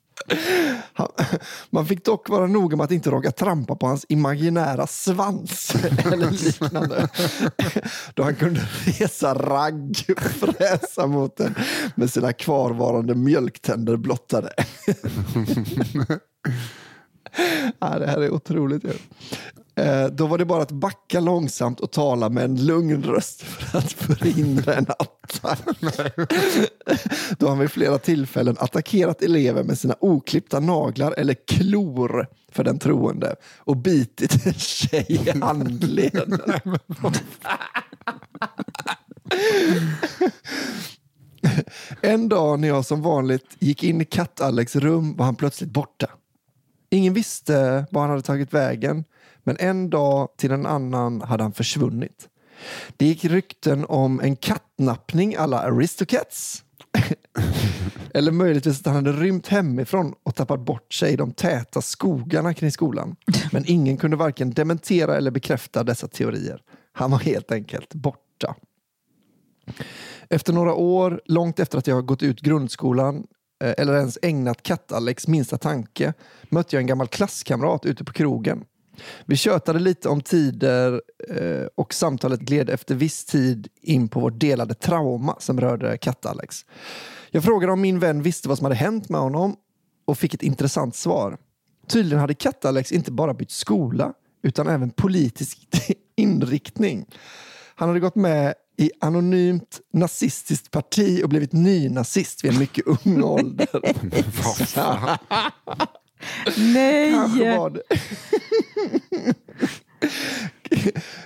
[0.92, 1.08] Han,
[1.70, 6.30] man fick dock vara noga med att inte råka trampa på hans imaginära svans eller
[6.30, 7.08] liknande.
[8.14, 11.54] Då han kunde resa ragg och fräsa mot den
[11.94, 14.52] med sina kvarvarande mjölktänder blottade.
[17.78, 18.84] ja, det här är otroligt.
[19.74, 23.78] Eh, Då var det bara att backa långsamt och tala med en lugn röst för
[23.78, 25.58] att förhindra en attack.
[27.38, 32.78] Då han vid flera tillfällen attackerat elever med sina oklippta naglar eller klor för den
[32.78, 36.38] troende och bitit en tjej i handleden.
[42.00, 46.06] En dag när jag som vanligt gick in i Katt-Alex rum var han plötsligt borta.
[46.90, 49.04] Ingen visste var han hade tagit vägen,
[49.44, 52.28] men en dag till en annan hade han försvunnit.
[52.96, 56.64] Det gick rykten om en kattnappning alla Aristocats.
[58.14, 62.55] Eller möjligtvis att han hade rymt hemifrån och tappat bort sig i de täta skogarna
[62.55, 63.16] kring skolan.
[63.52, 66.62] Men ingen kunde varken dementera eller bekräfta dessa teorier.
[66.92, 68.55] Han var helt enkelt borta.
[70.28, 73.26] Efter några år, långt efter att jag gått ut grundskolan
[73.64, 76.14] eh, eller ens ägnat Katt-Alex minsta tanke,
[76.48, 78.64] mötte jag en gammal klasskamrat ute på krogen.
[79.26, 84.40] Vi tjötade lite om tider eh, och samtalet gled efter viss tid in på vårt
[84.40, 86.64] delade trauma som rörde Katt-Alex.
[87.30, 89.56] Jag frågade om min vän visste vad som hade hänt med honom
[90.04, 91.36] och fick ett intressant svar.
[91.88, 94.12] Tydligen hade Katt-Alex inte bara bytt skola
[94.42, 95.68] utan även politisk
[96.16, 97.06] inriktning.
[97.74, 103.22] Han hade gått med i anonymt nazistiskt parti och blivit nynazist vid en mycket ung
[103.22, 103.68] ålder.
[106.44, 107.56] Kanske Nej!
[107.58, 107.82] var det...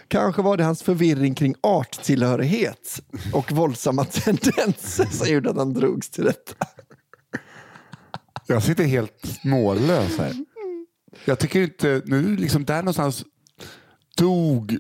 [0.09, 6.11] Kanske var det hans förvirring kring arttillhörighet och våldsamma tendenser som gjorde att han drogs
[6.11, 6.67] till detta.
[8.47, 10.33] Jag sitter helt mållös här.
[11.25, 13.25] Jag tycker inte, nu liksom där någonstans
[14.17, 14.79] dog,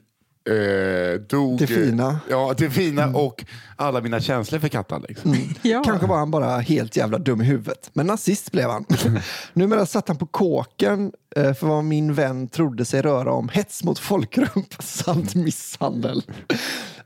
[0.50, 2.20] eh, dog Det fina.
[2.30, 3.44] Ja, det fina och
[3.76, 5.22] alla mina känslor för Katt-Alex.
[5.62, 5.82] Ja.
[5.85, 7.90] Kanske var han bara helt jävla dum i huvudet.
[7.92, 8.85] Men nazist blev han.
[9.52, 13.85] Numera satt han på kåken eh, för vad min vän trodde sig röra om hets
[13.85, 16.22] mot folkgrupp samt misshandel.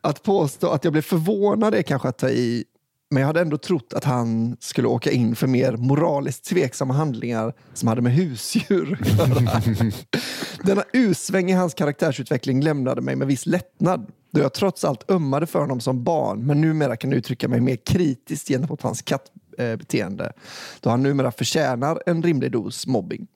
[0.01, 2.65] Att påstå att jag blev förvånad är kanske att ta i.
[3.11, 7.55] Men jag hade ändå trott att han skulle åka in för mer moraliskt tveksamma handlingar
[7.75, 9.63] som hade med husdjur att göra.
[10.65, 14.07] Denna usväng i hans karaktärsutveckling lämnade mig med viss lättnad.
[14.33, 17.77] Då jag trots allt ömmade för honom som barn men numera kan uttrycka mig mer
[17.77, 20.33] kritiskt gentemot hans kattbeteende.
[20.81, 23.27] Då han numera förtjänar en rimlig dos mobbing.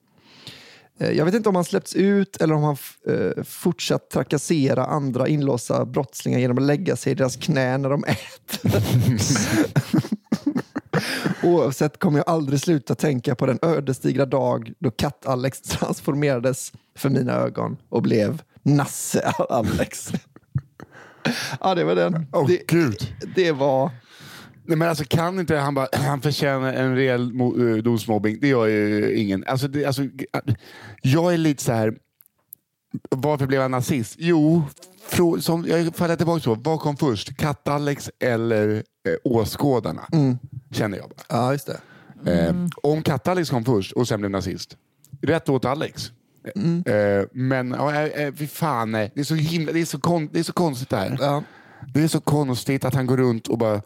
[0.99, 2.77] Eh, Jag vet inte om han släppts ut eller om han
[3.07, 8.03] eh, fortsatt trakassera andra inlåsta brottslingar genom att lägga sig i deras knä när de
[8.03, 8.83] äter.
[11.43, 17.33] Oavsett kommer jag aldrig sluta tänka på den ödesdigra dag då katt-Alex transformerades för mina
[17.33, 20.13] ögon och blev Nasse-Alex.
[21.61, 22.27] ja, det var den.
[22.33, 23.15] Åh det, gud.
[23.35, 23.91] det var...
[24.67, 28.37] Nej, men alltså kan inte han bara, han förtjänar en rejäl eh, dos mobbing.
[28.41, 29.43] Det gör ju ingen.
[29.47, 30.03] Alltså, det, alltså,
[31.01, 31.97] jag är lite så här,
[33.09, 34.15] varför blev han nazist?
[34.17, 34.63] Jo,
[35.07, 36.55] frå, som, jag faller tillbaka så.
[36.55, 37.37] Vad kom först?
[37.37, 38.75] Katt-Alex eller
[39.07, 40.07] eh, åskådarna?
[40.71, 41.23] Känner jag bara.
[41.29, 41.79] Ja, just det.
[42.31, 44.77] Eh, om Katt-Alex kom först och sen blev nazist,
[45.21, 46.11] rätt åt Alex.
[46.85, 50.39] Eh, men ja, eh, fy fan, det är så himla, det är så, kon, det
[50.39, 51.17] är så konstigt det här.
[51.21, 51.43] Ja.
[51.93, 53.81] Det är så konstigt att han går runt och bara...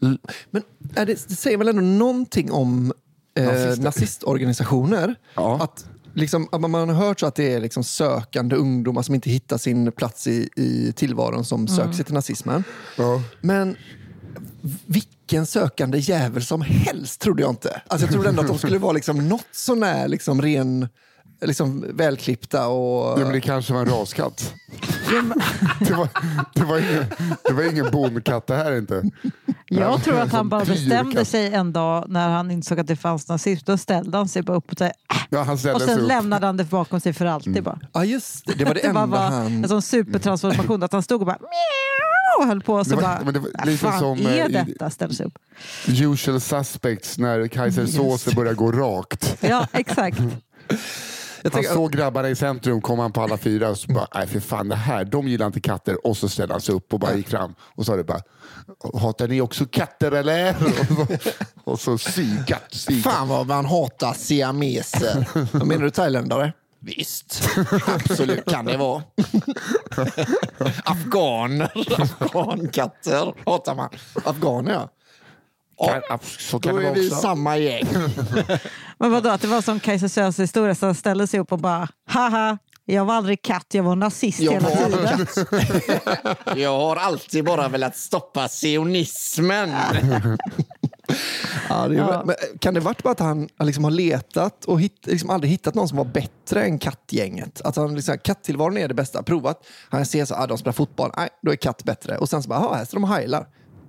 [0.00, 0.62] Men
[0.94, 2.92] är det, det säger väl ändå någonting om
[3.38, 5.14] eh, nazistorganisationer?
[5.34, 5.62] Ja.
[5.62, 9.58] Att, liksom, man har hört så att det är liksom sökande ungdomar som inte hittar
[9.58, 12.64] sin plats i, i tillvaron som söker sig till nazismen.
[12.96, 13.22] Ja.
[13.40, 13.76] Men
[14.86, 17.82] vilken sökande jävel som helst trodde jag inte.
[17.86, 20.88] Alltså jag trodde ändå att de skulle vara liksom något sånär liksom ren,
[21.40, 23.20] liksom välklippta och...
[23.20, 24.52] Ja, men det kanske var en raskatt.
[25.80, 26.08] det, var,
[26.54, 27.04] det, var ingen,
[27.44, 29.02] det var ingen bondkatt det här inte.
[29.68, 33.28] Jag tror att han bara bestämde sig en dag när han insåg att det fanns
[33.28, 33.64] nazism.
[33.66, 34.90] Då ställde han sig bara upp och, "Äh",
[35.30, 36.08] Ja, han och sen upp.
[36.08, 37.62] lämnade han det bakom sig för alltid.
[37.62, 37.78] Bara.
[37.92, 39.46] Ja just det, det var det Det enda var han...
[39.46, 41.38] en sån supertransformation att han stod och bara
[42.40, 44.26] och höll på och så Det var- bara, men det var "Vad lite fan som,
[44.26, 44.90] är eh, detta?
[44.90, 45.38] Ställde sig upp.
[45.88, 49.36] Usual suspects när Kaiser Soze börjar gå rakt.
[49.40, 50.18] Ja, exakt.
[51.42, 54.08] Jag Han tänker, såg grabbarna i centrum, kom han på alla fyra och så bara,
[54.14, 56.06] nej för fan det här, de gillar inte katter.
[56.06, 58.20] Och så ställde han sig upp och bara gick fram och sa det bara,
[59.00, 60.56] hatar ni också katter eller?
[61.64, 62.86] Och så, och så psykat.
[63.04, 65.28] Fan vad man hatar siameser.
[65.64, 66.52] Menar du thailändare?
[66.80, 67.48] Visst,
[67.86, 69.02] absolut kan det vara.
[70.84, 73.88] Afghaner, afghankatter hatar man.
[74.24, 74.88] Afghaner ja.
[75.84, 77.20] Kan, så kan Då det är vi också.
[77.20, 77.84] samma gäng.
[78.98, 81.58] Men vadå, att det var som Kajsa Sös historia, så han ställde sig upp och
[81.58, 85.26] bara haha, jag var aldrig katt, jag var nazist Jag hela var tiden.
[86.62, 89.70] Jag har alltid bara velat stoppa sionismen.
[91.68, 92.22] Ja, det är, Ja.
[92.26, 95.74] men kan det varit bara att han liksom har letat och hitt, liksom aldrig hittat
[95.74, 97.60] någon som var bättre än kattgänget?
[97.64, 99.66] Att han liksom, kattillvaron är det bästa, provat.
[99.88, 102.18] Han ser så ah, de spelar fotboll, nej, då är katt bättre.
[102.18, 103.46] Och sen så bara, "Jaha, här står de och heilar.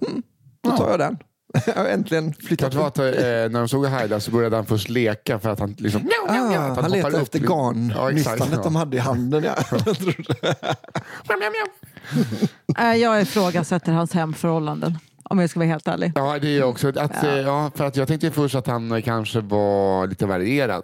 [0.08, 0.24] Mm,
[0.64, 1.18] då tar jag den.
[1.76, 3.04] Äntligen flyttat Kanske var att, eh,
[3.52, 6.10] när de såg Haida så började han först leka för att han liksom...
[6.30, 7.52] Ah, att han hoppar letade upp efter lite.
[7.52, 9.44] garnnystan Ja, de hade i handen.
[9.44, 9.56] Ja.
[12.78, 14.98] Äh, Jag ifrågasätter hans hemförhållanden,
[15.30, 16.12] om jag ska vara helt ärlig.
[16.16, 16.88] Ja, det är också.
[16.90, 17.38] Att, ja.
[17.38, 20.84] Ja, för att jag tänkte först att han eh, kanske var lite varierad.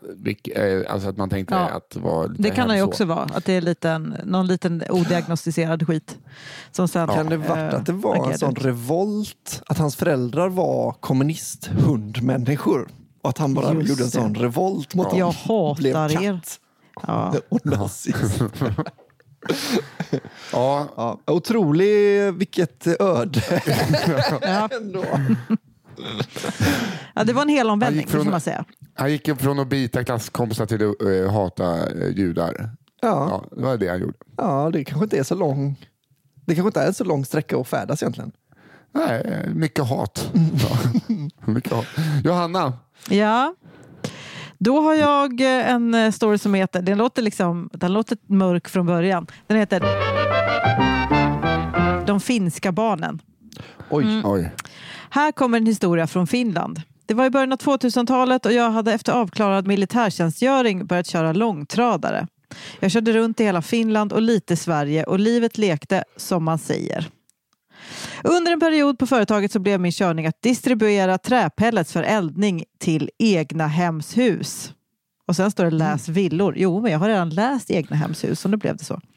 [0.55, 1.59] Eh, alltså att man tänkte Ja.
[1.69, 4.47] att det var lite Det kan han ju också vara, att det är liten, någon
[4.47, 6.17] liten odiagnostiserad skit.
[6.71, 9.61] Som sen, Kan det varit eh, att det var en sån revolt?
[9.67, 12.87] Att hans föräldrar var kommunisthundmänniskor?
[13.21, 14.11] Och att han bara Just gjorde en det.
[14.11, 15.75] sån revolt mot Jag dem?
[15.77, 16.39] Blev hatar er.
[17.07, 17.33] Ja.
[17.49, 18.41] och nazist.
[20.51, 23.41] Ja, Ja, otrolig, vilket öde
[24.41, 24.69] Ja.
[24.71, 25.05] ändå.
[27.15, 28.65] ja, det var en hel omvändning, från- får man säga.
[28.95, 32.69] han gick från att bita klasskompisar till att eh, hata eh, judar.
[33.01, 34.13] Ja, Ja, det var det han gjorde.
[34.37, 35.75] ja, det kanske inte är så lång
[36.45, 38.31] det kanske inte är så lång sträcka att färdas egentligen.
[38.91, 40.31] Nej, mycket hat.
[40.35, 40.77] Ja.
[41.45, 41.85] mycket hat.
[42.23, 42.73] Johanna,
[43.09, 43.55] Ja.
[44.63, 48.67] Då har jag eh, en eh, story som heter, den låter, liksom, den låter mörk
[48.69, 49.27] från början.
[49.47, 49.79] Den heter
[52.05, 53.21] De finska barnen.
[53.89, 54.21] Oj, Mm.
[54.25, 54.51] oj.
[55.09, 56.81] Här kommer en historia från Finland.
[57.05, 62.27] Det var i början av 2000-talet och jag hade efter avklarad militärtjänstgöring börjat köra långtradare.
[62.79, 67.07] Jag körde runt i hela Finland och lite Sverige och livet lekte som man säger.
[68.23, 73.09] Under en period på företaget så blev min körning att distribuera träpellets för eldning till
[73.19, 74.73] egna hemshus.
[75.27, 76.53] Och sen står det läs villor.
[76.57, 79.01] Jo, men jag har redan läst egna hemshus och nu blev det så.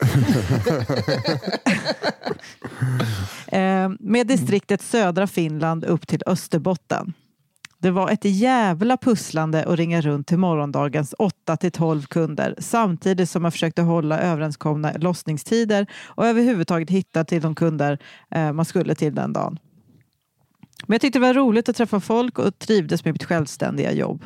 [3.46, 7.12] Eh, med distriktet södra Finland upp till Österbotten.
[7.78, 13.30] Det var ett jävla pusslande att ringa runt till morgondagens 8 till 12 kunder samtidigt
[13.30, 17.98] som man försökte hålla överenskomna lossningstider och överhuvudtaget hitta till de kunder
[18.30, 19.58] eh, man skulle till den dagen.
[20.86, 24.24] Men jag tyckte det var roligt att träffa folk och trivdes med mitt självständiga jobb.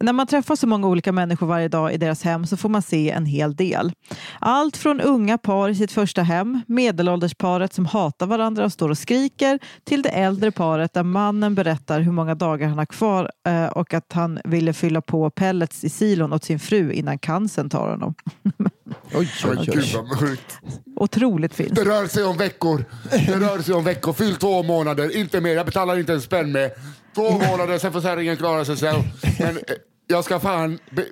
[0.00, 2.82] När man träffar så många olika människor varje dag i deras hem så får man
[2.82, 3.92] se en hel del.
[4.38, 8.98] Allt från unga par i sitt första hem, medelåldersparet som hatar varandra och står och
[8.98, 13.66] skriker, till det äldre paret där mannen berättar hur många dagar han har kvar eh,
[13.66, 17.90] och att han ville fylla på pellets i silon åt sin fru innan cancern tar
[17.90, 18.14] honom.
[19.14, 19.92] Oj, Men oj, gud oj.
[19.94, 20.58] vad mörkt.
[20.96, 21.74] Otroligt fint.
[21.74, 22.84] Det rör sig om veckor.
[23.10, 24.12] Det rör sig om veckor.
[24.12, 25.54] Fyll två månader, inte mer.
[25.54, 26.70] Jag betalar inte en spänn mer.
[27.14, 29.02] Två månader, sen får Särringen klara sig själv.
[29.38, 29.62] Men eh,
[30.06, 30.78] jag ska fan...
[30.90, 31.04] Be,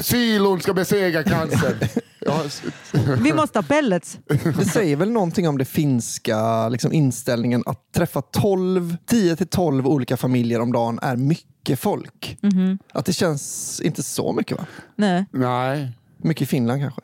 [0.00, 1.76] silon ska besegra cancer.
[2.26, 2.42] Ja,
[3.22, 4.18] Vi måste ha pellets.
[4.58, 9.86] Det säger väl någonting om det finska liksom, inställningen att träffa 12, 10 till 12
[9.86, 12.38] olika familjer om dagen är mycket folk.
[12.92, 14.66] Att det känns inte så mycket va?
[14.96, 15.24] Nej.
[15.32, 15.92] nej.
[16.22, 17.00] Mycket i Finland kanske.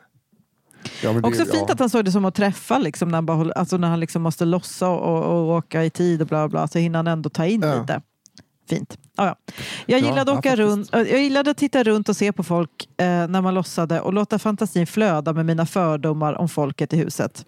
[1.03, 1.73] Ja, men det- Också fint ja.
[1.73, 4.21] att han såg det som att träffa, liksom, när, han bara, alltså när han liksom
[4.21, 7.45] måste lossa och, och åka i tid och bla bla, så hinner han ändå ta
[7.45, 7.81] in Ja.
[7.81, 8.01] lite.
[8.69, 8.97] Fint.
[9.17, 9.35] Ja, ja.
[9.85, 12.89] Jag, Ja, gillade ja, runt, äh, jag gillade att titta runt och se på folk
[12.97, 17.45] eh, när man lossade och låta fantasin flöda med mina fördomar om folket i huset.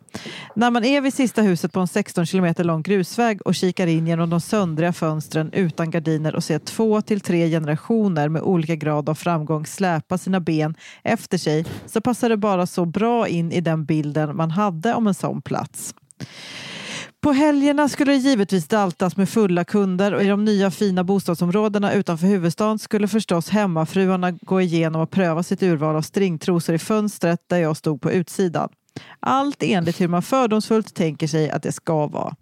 [0.55, 4.07] När man är vid sista huset på en 16 kilometer lång grusväg och kikar in
[4.07, 9.09] genom de söndriga fönstren utan gardiner och ser två till tre generationer med olika grad
[9.09, 13.61] av framgång släpa sina ben efter sig så passar det bara så bra in i
[13.61, 15.93] den bilden man hade om en sån plats.
[17.21, 21.93] På helgerna skulle det givetvis daltas med fulla kunder och i de nya fina bostadsområdena
[21.93, 27.39] utanför huvudstaden skulle förstås hemmafruarna gå igenom och pröva sitt urval av stringtrosor i fönstret
[27.49, 28.69] där jag stod på utsidan.
[29.19, 32.35] Allt enligt hur man fördomsfullt tänker sig att det ska vara.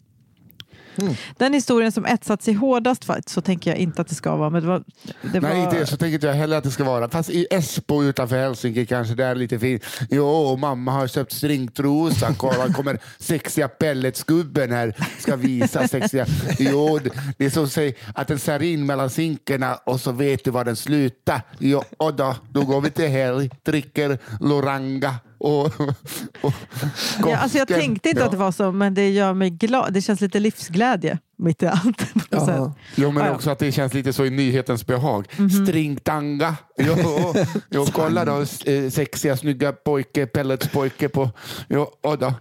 [1.38, 4.62] Den historien som etsat sig hårdast, så tänker jag inte att det ska vara, men
[4.62, 4.83] det var...
[5.21, 7.09] Det Nej, var inte så tänker inte jag heller att det ska vara.
[7.09, 9.83] Fast i Esbo utanför Helsinki kanske det är lite fint.
[10.09, 12.33] Jo, mamma har köpt stringtrosa.
[12.38, 14.93] Kolla, kommer sexiga pelletsgubben här.
[15.19, 16.25] Ska visa sexiga.
[16.59, 16.99] Jo,
[17.38, 20.65] det- är som säga att den sär in mellan sinkarna och så vet du var
[20.65, 21.41] den slutar.
[21.59, 25.65] Jo, och då, då går vi till helg, dricker Loranga och,
[26.41, 26.54] och
[27.19, 28.25] Ja, alltså jag tänkte inte Ja.
[28.25, 29.93] att det var så, men det gör mig glad.
[29.93, 32.02] Det känns lite livsglädje mitt i allt.
[32.30, 32.73] Ja.
[32.95, 33.36] Jo, men ja.
[33.36, 35.28] också att det känns lite så i nyhetens behag.
[35.63, 36.56] Stringtanga.
[36.78, 37.34] Jo,
[37.69, 41.30] jo, kolla då, eh, sexiga, snygga pojke, pelletspojke på...
[41.69, 42.34] Jo, och då.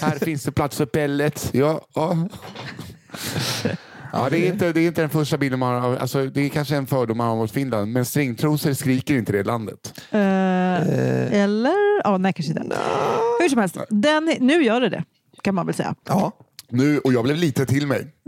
[0.00, 1.50] Här finns det plats för pellets.
[1.52, 2.28] Ja, ja.
[4.12, 5.96] Ja, det, är inte, det är inte den första bilden man har.
[5.96, 9.44] Alltså, det är kanske en fördom man har mot Finland, men stringtrosor skriker inte det
[9.44, 9.94] landet.
[10.10, 10.20] Eh,
[11.42, 12.02] Eller?
[12.04, 12.76] Ja, nej, kanske inte.
[13.40, 15.04] Hur som helst, den, nu gör det det,
[15.42, 15.94] kan man väl säga.
[16.08, 16.32] Ja.
[16.68, 18.06] Nu, och jag blev lite till mig.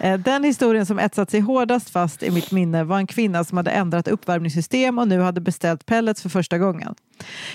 [0.00, 3.56] Eh, den historien som etsat sig hårdast fast i mitt minne var en kvinna som
[3.56, 6.94] hade ändrat uppvärmningssystem och nu hade beställt pellets för första gången.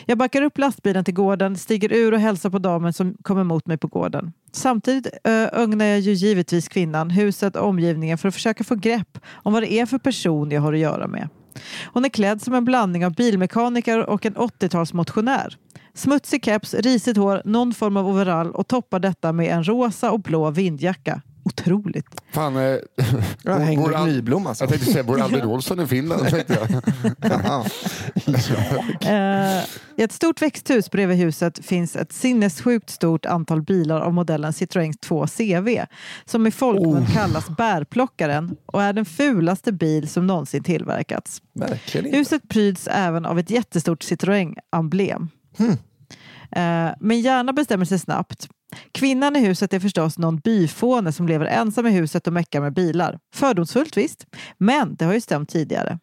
[0.06, 3.66] Jag backar upp lastbilen till gården, stiger ur och hälsar på damen som kom emot
[3.66, 4.34] mig på gården.
[4.52, 9.18] Samtidigt eh, ögnar jag ju givetvis kvinnan, huset och omgivningen för att försöka få grepp
[9.34, 11.30] om vad det är för person jag har att göra med.
[11.94, 15.56] Hon är klädd som en blandning av bilmekaniker och en 80-talsmotionär.
[15.94, 20.20] Smutsig keps, risigt hår, någon form av overall och toppar detta med en rosa och
[20.20, 21.22] blå vindjacka.
[21.44, 22.06] Otroligt.
[22.32, 22.78] Fan, eh,
[23.78, 24.64] bor Al- Nyblom alltså.
[24.64, 26.28] jag tänkte säga, bor Albin Olsson i Finland?
[26.30, 26.82] Tänkte jag.
[27.32, 27.66] Ja.
[29.02, 29.64] Eh,
[29.98, 34.94] I ett stort växthus bredvid huset finns ett sinnessjukt stort antal bilar av modellen Citroën
[35.02, 35.86] 2 CV
[36.26, 41.42] som i folkmun kallas bärplockaren och är den fulaste bil som någonsin tillverkats.
[41.54, 42.14] Verkligen.
[42.14, 45.30] Huset pryds även av ett jättestort Citroën-emblem.
[46.52, 48.50] Eh, Men gärna bestämmer sig snabbt.
[48.92, 52.74] Kvinnan i huset är förstås någon byfåne som lever ensam i huset och meckar med
[52.74, 53.20] bilar.
[53.34, 54.26] Fördomsfullt visst,
[54.58, 56.00] men det har ju stämt tidigare.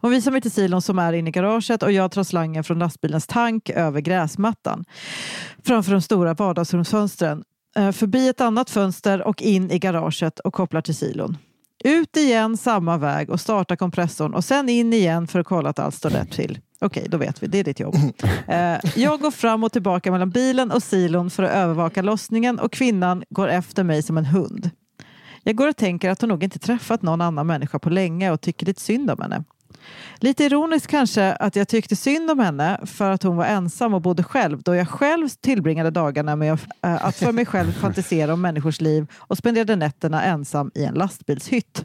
[0.00, 2.78] Hon visar mig till silon som är inne i garaget och jag drar slangen från
[2.78, 4.84] lastbilens tank över gräsmattan
[5.64, 7.44] framför de stora vardagsrumsfönstren.
[7.76, 11.36] Eh, förbi ett annat fönster och in i garaget och kopplar till silon.
[11.84, 15.78] Ut igen samma väg och starta kompressorn och sen in igen för att kolla att
[15.78, 16.58] allt står rätt till.
[16.80, 17.46] Okej, då vet vi.
[17.46, 17.94] Det är ditt jobb.
[18.48, 22.72] Eh, jag går fram och tillbaka mellan bilen och silon för att övervaka lossningen och
[22.72, 24.70] kvinnan går efter mig som en hund.
[25.42, 28.40] Jag går och tänker att hon nog inte träffat någon annan människa på länge och
[28.40, 29.44] tycker lite synd om henne.
[30.20, 34.02] Lite ironiskt kanske att jag tyckte synd om henne för att hon var ensam och
[34.02, 38.40] bodde själv då jag själv tillbringade dagarna med att, eh, för mig själv fantisera om
[38.40, 41.84] människors liv och spenderade nätterna ensam i en lastbilshytt.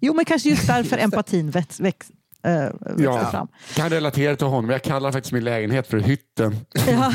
[0.00, 2.06] Jo, men kanske just därför empatin väx, väx,
[2.44, 3.30] äh, växte Ja.
[3.30, 3.48] fram.
[3.74, 4.70] kan relatera till honom.
[4.70, 6.56] Jag kallar faktiskt min lägenhet för hytten.
[6.88, 7.12] Ja.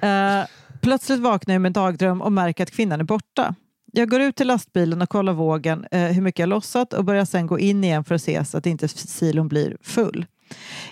[0.08, 0.44] Eh,
[0.80, 3.54] plötsligt vaknar jag med en dagdröm och märker att kvinnan är borta.
[3.92, 7.24] Jag går ut till lastbilen och kollar vågen, eh, hur mycket jag lossat och börjar
[7.24, 10.26] sen gå in igen för att se så att inte silon blir full.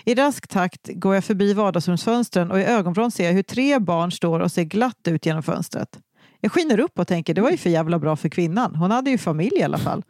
[0.05, 4.11] I rask takt går jag förbi vardagsrumsfönstren och i ögonvrån ser jag hur tre barn
[4.11, 5.99] står och ser glatt ut genom fönstret.
[6.41, 8.75] Jag skiner upp och tänker det var ju för jävla bra för kvinnan.
[8.75, 10.03] Hon hade ju familj i alla fall.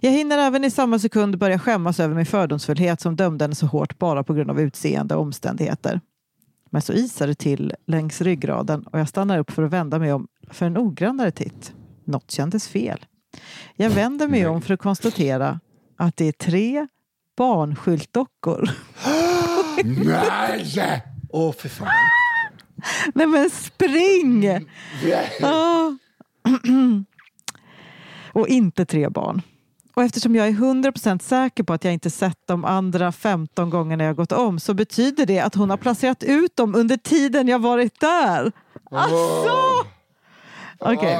[0.00, 3.66] Jag hinner även i samma sekund börja skämmas över min fördomsfullhet som dömde henne så
[3.66, 6.00] hårt bara på grund av utseende och omständigheter.
[6.70, 10.12] Men så isar det till längs ryggraden och jag stannar upp för att vända mig
[10.12, 11.72] om för en noggrannare titt.
[12.04, 13.06] Något kändes fel.
[13.76, 15.60] Jag vänder mig om för att konstatera
[15.96, 16.86] att det är tre
[17.36, 18.70] barnskyltdockor.
[19.84, 21.02] Nej!
[21.28, 21.88] Åh, för fan.
[23.14, 24.48] Nej men spring!
[25.42, 25.90] Ah.
[28.32, 29.42] och inte tre barn.
[29.94, 34.04] Och eftersom jag är 100% säker på att jag inte sett de andra 15 gångerna
[34.04, 37.58] jag gått om så betyder det att hon har placerat ut dem under tiden jag
[37.58, 38.52] varit där.
[38.90, 39.86] Alltså!
[40.78, 41.18] Okej,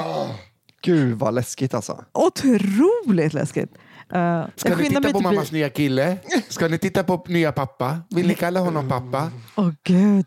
[0.84, 2.04] Gud vad läskigt alltså.
[2.12, 3.70] otroligt läskigt.
[4.14, 6.16] Uh, Ska jag ni titta på till bil- mammas nya kille?
[6.48, 7.98] Ska ni titta på nya pappa?
[8.10, 9.30] Vill ni kalla honom pappa?
[9.56, 10.26] Åh gud.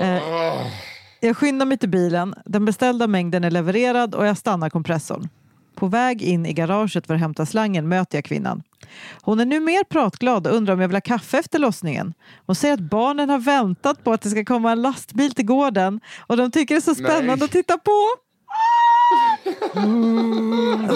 [0.00, 0.22] Eh,
[1.20, 2.34] jag skyndar mig till bilen.
[2.44, 5.28] Den beställda mängden är levererad och jag stannar kompressorn.
[5.74, 8.62] På väg in i garaget för att hämta slangen möter jag kvinnan.
[9.22, 12.14] Hon är nu mer pratglad och undrar om jag vill ha kaffe efter lossningen.
[12.46, 16.00] Hon säger att barnen har väntat på att det ska komma en lastbil till gården
[16.26, 17.44] och de tycker det är så spännande Nej.
[17.44, 18.06] att titta på.
[19.76, 20.88] Mm.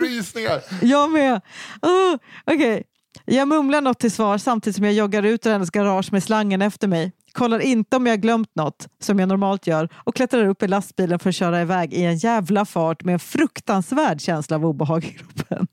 [0.00, 0.60] Rysningar!
[0.82, 1.40] Jag med.
[1.82, 2.82] Oh, Okej.
[3.24, 6.62] Jag mumlar något till svar samtidigt som jag joggar ut ur hennes garage med slangen
[6.62, 7.12] efter mig.
[7.32, 11.18] Kollar inte om jag glömt något, som jag normalt gör, och klättrar upp i lastbilen
[11.18, 15.08] för att köra iväg i en jävla fart med en fruktansvärd känsla av obehag i
[15.08, 15.66] kroppen.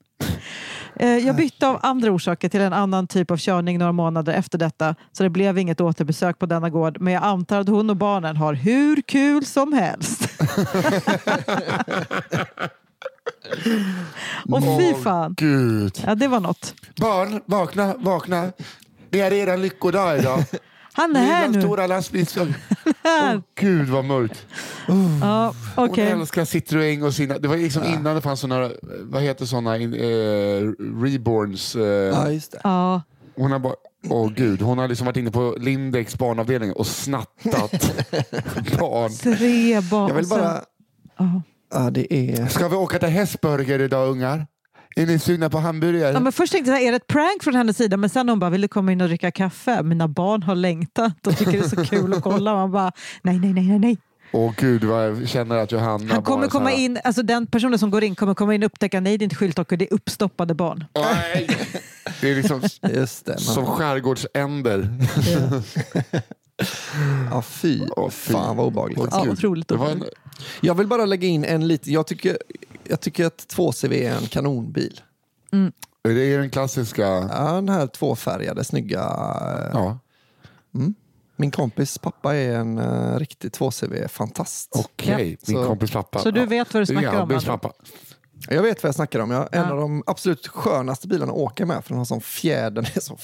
[0.95, 4.57] Eh, Jag bytte av andra orsaker till en annan typ av körning några månader efter
[4.57, 7.95] detta, så det blev inget återbesök på denna gård, men jag antar att hon och
[7.97, 10.26] barnen har hur kul som helst.
[14.51, 15.33] och fy fan.
[15.37, 16.03] Gud.
[16.05, 16.73] Ja, det var något.
[16.95, 18.51] Barn, vakna, vakna.
[19.09, 20.43] Det är eran lyckodag idag.
[20.93, 21.61] Han är här nu.
[21.61, 22.55] stora lastbilsvagnen.
[23.05, 24.45] Åh gud vad mörkt.
[25.21, 26.07] Ja, Hon okej.
[26.11, 27.37] älskar Citroën och sina...
[27.39, 28.71] Det var liksom innan det fanns såna,
[29.01, 30.61] vad heter såna, in, eh,
[31.03, 31.75] reborns.
[31.75, 32.59] Eh, Ja, just det.
[32.63, 33.01] Ja.
[33.35, 33.75] Hon har bara...
[34.09, 37.71] Åh gud, hon har liksom varit inne på Lindex barnavdelning och snattat
[38.79, 39.11] barn.
[39.37, 40.07] Tre barn.
[40.07, 40.61] Jag vill bara...
[41.17, 41.41] Ja.
[41.73, 42.47] Ja, det är...
[42.47, 44.47] Ska vi åka till Hästburger idag ungar?
[44.95, 46.11] Är ni sugna på hamburgare?
[46.13, 47.97] Ja, men först tänkte jag, är det ett prank från hennes sida?
[47.97, 49.83] Men sen hon bara, vill du komma in och dricka kaffe?
[49.83, 52.53] Mina barn har längtat och tycker det är så kul att kolla.
[52.53, 52.91] Man bara,
[53.21, 53.97] nej, nej, nej, nej, nej.
[54.31, 57.23] Åh gud vad jag känner att Johanna Han kommer bara så komma här- in, alltså
[57.23, 59.77] den personen som går in kommer komma in och upptäcka, nej det är inte skyltdockor,
[59.77, 60.85] det är uppstoppade barn.
[60.95, 61.49] Nej.
[62.21, 62.61] Det är liksom
[62.93, 63.37] Just det.
[63.39, 64.89] som skärgårdsänder.
[67.31, 67.81] ja, fy.
[67.97, 68.33] Åh, fy.
[68.33, 68.99] Fan vad obehagligt.
[68.99, 69.31] Ja, Alltså.
[69.31, 70.03] otroligt Det var en.
[70.61, 71.93] Jag vill bara lägga in en liten...
[71.93, 72.37] Jag tycker,
[72.83, 75.01] jag tycker att 2CV är en kanonbil.
[76.03, 77.07] det är den klassiska...
[77.07, 78.99] Ja, den här tvåfärgade, snygga...
[79.73, 79.99] Ja.
[81.39, 84.67] Min kompis pappa är en uh, riktig 2CV-fantast.
[84.75, 86.19] Okej, min Så- kompis pappa.
[86.19, 87.57] Så du vet vad du snackar om, Albins Andrew?
[87.67, 87.73] pappa.
[88.49, 89.31] Jag vet vad jag snackar om.
[89.31, 89.71] Jag, en Ja.
[89.71, 91.83] av de absolut skönaste bilarna att åka med.
[91.83, 92.71] För den har sån fjäder.
[92.81, 93.17] Den är så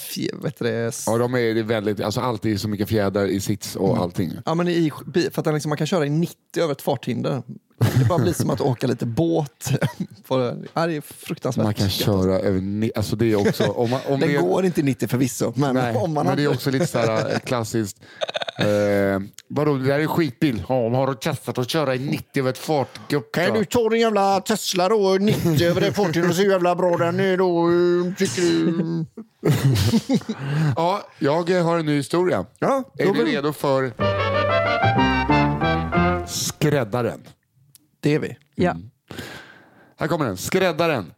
[0.59, 4.31] det Ja, de är väldigt, alltså alltid så mycket fjädrar i sits och allting.
[4.45, 4.91] Ja, men i,
[5.31, 7.43] för att den liksom, man kan köra i 90 över ett farthinder.
[7.77, 9.71] Det bara blir som att åka lite båt.
[10.27, 10.79] Det.
[10.79, 11.63] är fruktansvärt.
[11.63, 14.81] Man kan köra över, alltså det är också, om man, om Den det, går inte
[14.81, 17.39] i 90 förvisso, men Nej, om man men det är också lite så här eh,
[17.39, 17.97] klassiskt.
[18.59, 18.65] Eh,
[19.47, 20.63] vadå, det där är skitbil.
[20.69, 23.31] Ja, har du testat att köra i 90 över ett fartgupp?
[23.31, 26.75] Kan du ta din jävla Tesla då, 90 över det farthindret och se hur jävla
[26.75, 29.05] bra den är då, eh, tycker du?
[30.75, 32.45] Ja, jag har en ny historia.
[32.59, 33.93] Ja, Är vill- redo för
[36.27, 37.21] skräddaren?
[38.03, 38.37] Det är vi.
[38.55, 38.75] Ja.
[39.97, 40.37] Här kommer den.
[40.37, 41.13] Skräddaren.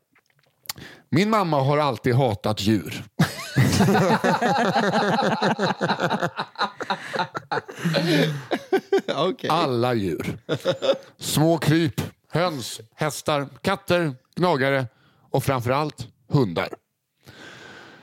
[1.10, 3.04] Min mamma har alltid hatat djur.
[9.30, 9.50] Okay.
[9.50, 10.38] Alla djur.
[11.18, 14.88] Små kryp, höns, hästar, katter, gnagare
[15.32, 16.70] och framförallt hundar.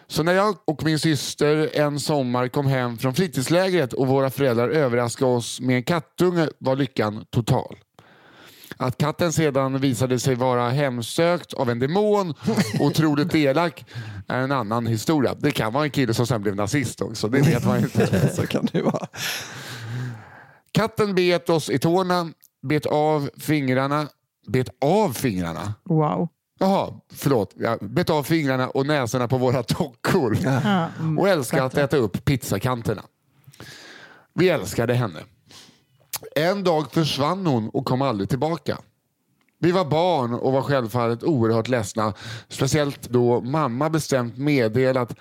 [0.07, 4.69] Så när jag och min syster en sommar kom hem från fritidslägret och våra föräldrar
[4.69, 7.77] överraskade oss med en kattunge var lyckan total.
[8.83, 12.35] Att katten sedan visade sig vara hemsökt av en demon
[12.81, 13.85] och otroligt elak
[14.29, 15.35] är en annan historia.
[15.35, 18.29] Det kan vara en kille som sen blev nazist också, det vet man inte.
[18.37, 19.07] Så kan det vara.
[20.73, 22.29] Katten bet oss i tårna,
[22.63, 24.09] bet av fingrarna,
[24.47, 25.75] bet av fingrarna?
[25.85, 26.29] Wow.
[26.59, 27.53] Jaha, förlåt.
[27.57, 30.39] Jag bet av fingrarna och näsorna på våra dockor.
[30.45, 30.89] Ja.
[31.19, 33.03] Och älskade att äta upp pizzakanterna.
[34.35, 35.21] Vi älskade henne.
[36.37, 38.79] En dag försvann hon och kom aldrig tillbaka.
[39.59, 42.15] Vi var barn och var självfallet oerhört ledsna.
[42.49, 45.15] Speciellt då mamma bestämt meddelat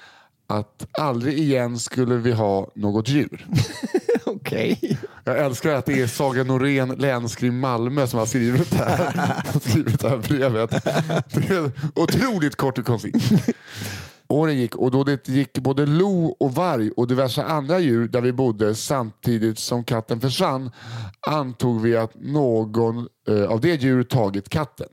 [0.48, 3.48] att aldrig igen skulle vi ha något djur.
[4.26, 5.00] Okej.
[5.24, 10.00] Jag älskar att det är Saga Norén, länskrim Malmö, som har skrivit det här, skrivit
[10.00, 10.70] det här brevet.
[11.34, 13.34] Det är otroligt kort och koncist.
[14.32, 18.22] Åren gick och då det gick både lo och varg och diverse andra djur där
[18.22, 20.72] vi bodde samtidigt som katten försvann
[21.28, 24.88] antog vi att någon eh, av det djur tagit katten.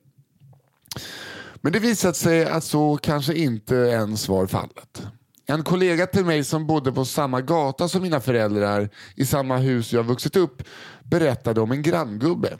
[1.54, 5.02] Men det visade sig att så kanske inte ens var fallet.
[5.46, 9.92] En kollega till mig som bodde på samma gata som mina föräldrar i samma hus
[9.92, 10.62] jag vuxit upp
[11.02, 12.56] berättade om en granngubbe.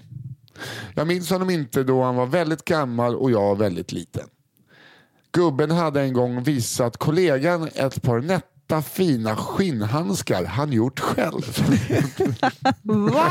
[0.94, 4.28] Jag minns honom inte då han var väldigt gammal och jag väldigt liten.
[5.38, 11.58] Gubben hade en gång visat kollegan ett par nätta fina skinnhandskar han gjort själv.
[12.82, 13.30] Va?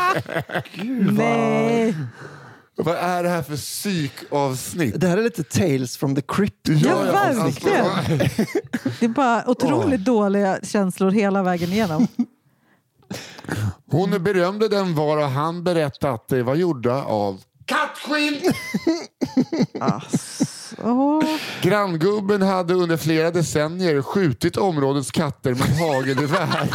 [1.12, 1.96] Nej.
[2.76, 5.00] Vad är det här för psykavsnitt?
[5.02, 6.68] Det här är lite Tales from the Crypt.
[6.68, 7.86] Ja, verkligen.
[9.00, 12.08] Det är bara otroligt dåliga känslor hela vägen igenom.
[13.92, 18.54] Hon berömde den var och han berättade att det var gjorda av kattskinn.
[20.84, 21.24] Åh.
[21.62, 26.68] Granngubben hade under flera decennier skjutit områdets katter med hagelgevär.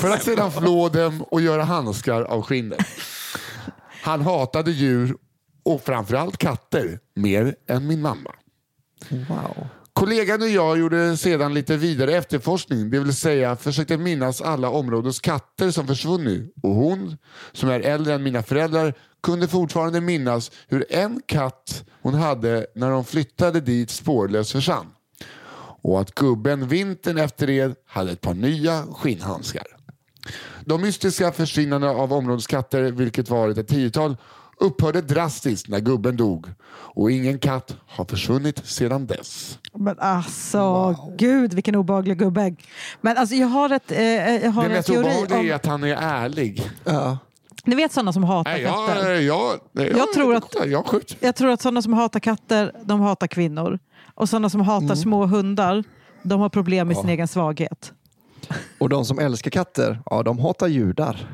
[0.00, 2.86] För att sedan flå dem och göra handskar av skinnet.
[4.02, 5.16] Han hatade djur
[5.64, 8.30] och framförallt katter mer än min mamma.
[9.10, 9.66] Wow.
[9.98, 15.20] Kollegan och jag gjorde sedan lite vidare efterforskning, det vill säga försökte minnas alla områdets
[15.20, 16.54] katter som försvunnit.
[16.62, 17.16] Och hon,
[17.52, 22.90] som är äldre än mina föräldrar, kunde fortfarande minnas hur en katt hon hade när
[22.90, 24.86] de flyttade dit spårlöst försvann.
[25.82, 29.66] Och att gubben vintern efter det hade ett par nya skinnhandskar.
[30.64, 34.16] De mystiska försvinnandena av områdets katter, vilket varit ett tiotal,
[34.60, 36.46] upphörde drastiskt när gubben dog.
[36.70, 39.58] Och ingen katt har försvunnit sedan dess.
[39.74, 42.54] Men alltså, gud vilken obehaglig gubbe.
[43.00, 45.56] Men alltså, jag har, ett, eh, jag har Det mest obehagliga är om...
[45.56, 46.70] att han är ärlig.
[46.84, 47.18] Ja.
[47.64, 49.10] Ni vet sådana som hatar Nej, katter?
[49.10, 51.16] jag, jag, jag, Jag tror att- Jag skjut.
[51.20, 53.78] Jag tror att sådana som hatar katter, de hatar kvinnor.
[54.14, 55.84] Och sådana som hatar små hundar,
[56.22, 57.92] de har problem med sin egen svaghet.
[58.78, 61.30] Och de som älskar katter, ja de hatar judar.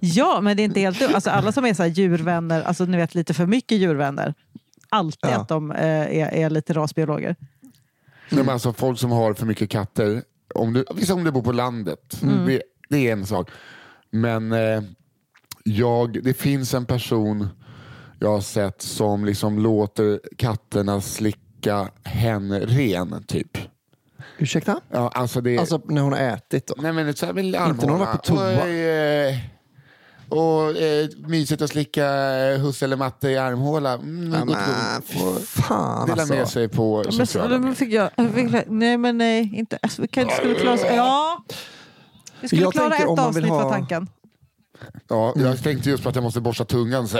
[0.00, 1.10] Ja, men det är inte helt dumt.
[1.14, 4.34] Alltså, alla som är så här djurvänner, alltså ni vet lite för mycket djurvänner,
[4.88, 5.40] alltid Ja.
[5.40, 5.78] att de eh,
[6.18, 7.36] är, är lite rasbiologer.
[8.30, 10.22] Nej, men alltså, folk som har för mycket katter,
[10.54, 12.46] om du, om du bor på landet, Mm.
[12.46, 13.50] det, det är en sak.
[14.10, 14.82] Men eh,
[15.64, 17.48] jag, det finns en person
[18.20, 23.24] jag har sett som liksom låter katterna slicka hen ren.
[23.26, 23.58] Typ.
[24.38, 24.80] Ursäkta?
[24.90, 26.74] Ja, alltså det, Alltså när hon har ätit då?
[26.78, 28.62] nej, men så här med Inte när hon var på toa.
[28.62, 29.36] Och, eh,
[30.28, 33.92] och eh, mysigt att slicka eh, husse eller matte i armhåla.
[33.92, 35.04] Mm, Ja, gott, men gott.
[35.04, 36.52] fy Och fan Dela med alltså.
[36.52, 37.04] sig på
[37.48, 39.50] Men, men fick jag, fick, nej, men nej.
[39.54, 40.80] Inte, alltså, vi kanske skulle klara oss.
[40.96, 41.44] Ja.
[42.40, 44.08] Vi skulle Jag klara ett om man vill avsnitt ha- var tanken.
[45.08, 47.08] Ja, jag tänkte just på att jag måste borsta tungan.
[47.08, 47.18] Så.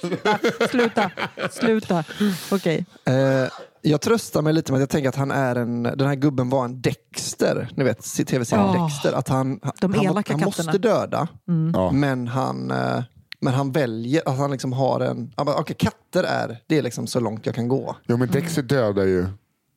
[0.70, 1.10] Sluta.
[1.50, 2.04] Sluta.
[2.50, 2.84] Okej.
[3.04, 3.12] Eh,
[3.82, 6.48] jag tröstar mig lite med att jag tänker att han är en, den här gubben
[6.50, 7.68] var en Dexter.
[7.76, 9.12] Ni vet tv-serien Åh, Dexter.
[9.12, 10.46] Att han, de han, elaka han katterna.
[10.46, 11.28] måste döda,
[11.74, 11.90] Ja.
[11.92, 13.02] men han, eh,
[13.40, 15.32] men han väljer att han liksom har en...
[15.36, 17.96] Okej, katter är, det är liksom så långt jag kan gå.
[18.06, 19.26] Jo, men Dexter dödar ju.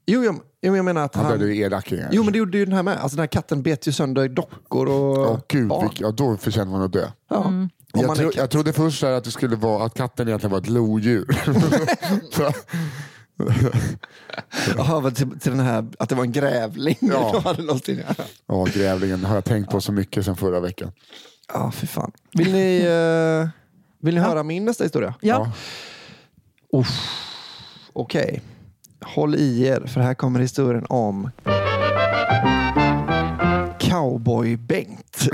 [0.08, 1.34] Jo, jo, jo men jag menar att Han han...
[1.40, 2.10] dödar ju elakingar.
[2.12, 2.98] Jo, men det gjorde ju den här med.
[2.98, 5.82] Alltså den här katten bet ju sönder dockor och Åh gud, barn.
[5.82, 7.08] vilk, ja, då förtjänar man att dö.
[7.30, 7.36] Ja.
[7.38, 10.70] Om Jag, tro, jag trodde först att det skulle vara att katten egentligen var ett
[10.70, 11.28] lodjur.
[14.78, 16.98] Jaha, till, till den här, att det var en grävling.
[17.02, 17.32] Ja.
[17.34, 18.00] De hade någonting.
[18.46, 20.92] Ja, grävlingen har jag tänkt på så mycket sen förra veckan.
[21.54, 22.12] Ja, för fan.
[22.34, 23.50] Vill ni, eh,
[24.02, 25.14] vill ni höra min nästa historia?
[25.22, 25.52] Ja.
[26.74, 27.22] Uff.
[27.94, 28.42] Okej.
[29.02, 31.30] Håll i er, för här kommer historien om
[33.80, 35.30] Cowboy-Bengt.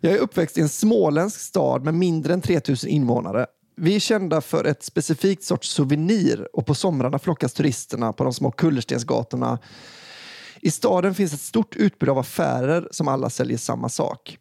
[0.00, 3.46] Jag är uppväxt i en småländsk stad med mindre än 3000 invånare.
[3.80, 8.32] Vi är kända för ett specifikt sorts souvenir och på somrarna flockas turisterna på de
[8.32, 9.58] små kullerstensgatorna.
[10.60, 14.38] I staden finns ett stort utbud av affärer som alla säljer samma sak.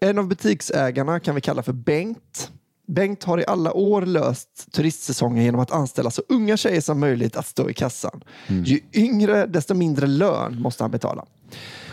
[0.00, 2.50] En av butiksägarna kan vi kalla för Bengt.
[2.86, 7.36] Bengt har i alla år löst turistsäsongen genom att anställa så unga tjejer som möjligt
[7.36, 8.24] att stå i kassan.
[8.48, 11.26] Ju yngre, desto mindre lön måste han betala.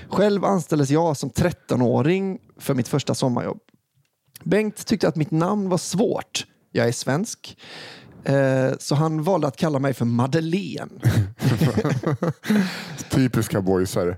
[0.10, 3.60] Själv anställdes jag som 13-åring för mitt första sommarjobb.
[4.44, 6.46] Bengt tyckte att mitt namn var svårt.
[6.72, 7.58] Jag är svensk.
[8.24, 10.92] Eh, så han valde att kalla mig för Madeleine.
[13.10, 14.18] Typiska boysare.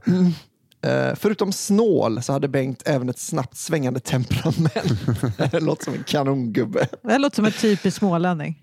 [0.84, 4.72] Eh, förutom snål så hade Bengt även ett snabbt svängande temperament.
[5.52, 6.88] det låter som en kanongubbe.
[7.02, 8.60] Det låter som en typisk smålänning.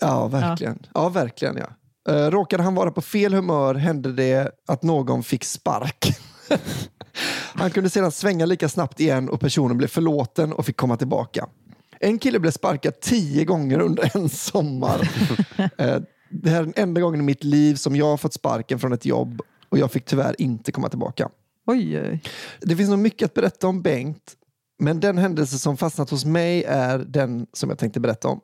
[0.00, 0.78] Ja, verkligen.
[0.94, 1.66] Ja, verkligen ja.
[2.08, 6.18] Uh, råkade han vara på fel humör hände det att någon fick spark.
[7.54, 11.48] han kunde sedan svänga lika snabbt igen och personen blev förlåten och fick komma tillbaka.
[12.04, 15.00] En kille blev sparkad tio gånger under en sommar.
[15.00, 15.66] uh,
[16.30, 18.92] det här är den enda gången i mitt liv som jag har fått sparken från
[18.92, 21.28] ett jobb och jag fick tyvärr inte komma tillbaka.
[21.66, 22.22] Oj, oj.
[22.60, 24.32] Det finns nog mycket att berätta om Bengt,
[24.78, 28.40] men den händelse som fastnat hos mig är den som jag tänkte berätta om.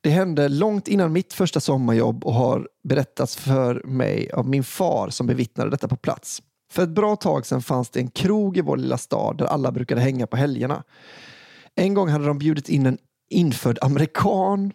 [0.00, 5.10] Det hände långt innan mitt första sommarjobb och har berättats för mig av min far
[5.10, 6.42] som bevittnade detta på plats.
[6.72, 9.72] För ett bra tag sedan fanns det en krog i vår lilla stad där alla
[9.72, 10.82] brukade hänga på helgerna.
[11.76, 12.98] En gång hade de bjudit in en
[13.30, 14.72] infödd amerikan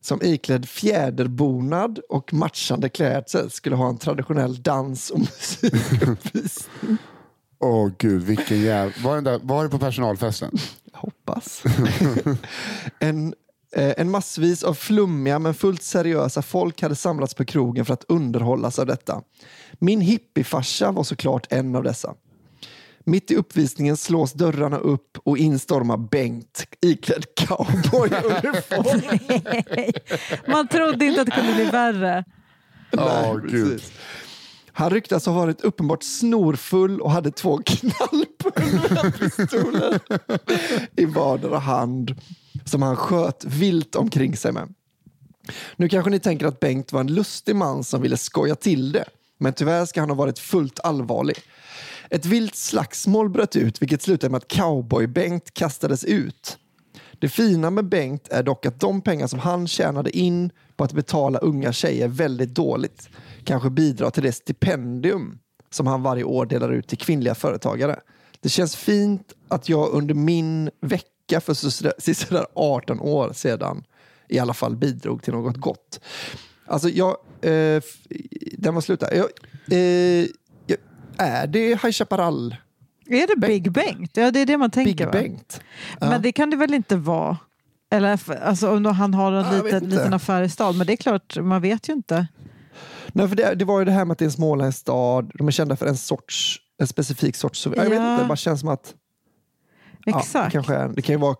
[0.00, 6.98] som iklädd fjäderbonad och matchande klädsel skulle ha en traditionell dans och musikuppvisning.
[7.58, 8.94] Åh oh, gud, vilken jävla...
[9.02, 10.58] Var, där, var det på personalfesten?
[10.92, 11.62] Jag hoppas.
[12.98, 13.34] en,
[13.72, 18.04] eh, en massvis av flummiga men fullt seriösa folk hade samlats på krogen för att
[18.08, 19.22] underhållas av detta.
[19.72, 22.14] Min hippiefarsa var såklart en av dessa.
[23.08, 29.12] Mitt i uppvisningen slås dörrarna upp och instormar Bengt iklädd cowboyuniform.
[30.52, 32.24] Man trodde inte att det kunde bli värre.
[32.92, 33.82] Oh, Gud.
[34.72, 40.00] Han ryktas ha varit uppenbart snorfull och hade två knallpulverpistoler
[40.96, 42.14] i vardera hand
[42.64, 44.74] som han sköt vilt omkring sig med.
[45.76, 49.04] Nu kanske ni tänker att Bengt var en lustig man som ville skoja till det.
[49.38, 51.36] Men tyvärr ska han ha varit fullt allvarlig.
[52.10, 56.58] Ett vilt slagsmål bröt ut vilket slutade med att cowboy-Bengt kastades ut.
[57.18, 60.92] Det fina med Bengt är dock att de pengar som han tjänade in på att
[60.92, 63.08] betala unga tjejer väldigt dåligt
[63.44, 65.38] kanske bidrar till det stipendium
[65.70, 68.00] som han varje år delar ut till kvinnliga företagare.
[68.40, 73.84] Det känns fint att jag under min vecka för sådär 18 år sedan
[74.28, 76.00] i alla fall bidrog till något gott.
[76.66, 77.16] Alltså, jag...
[77.40, 77.82] Eh,
[78.58, 79.14] den var slut där.
[79.14, 79.28] Jag,
[79.78, 80.26] eh,
[81.18, 82.56] är det High Chaparral?
[83.08, 84.16] Är det Big Bengt?
[84.16, 84.92] Ja, det är det man tänker.
[84.92, 85.12] Big va?
[85.12, 85.60] Bengt?
[86.00, 86.08] Ja.
[86.10, 87.36] Men det kan det väl inte vara?
[87.90, 90.78] Eller alltså, om han har en Ja, liten, liten affär i stan.
[90.78, 92.26] Men det är klart, man vet ju inte.
[93.12, 95.30] Nej, för det, det var ju det här med att det är en småländsk stad.
[95.34, 97.66] De är kända för en sorts, en specifik sorts.
[97.66, 98.94] Jag vet inte, det bara känns som att
[100.04, 100.52] ja, det, Exakt.
[100.52, 101.36] kanske är, det, kan ju vara,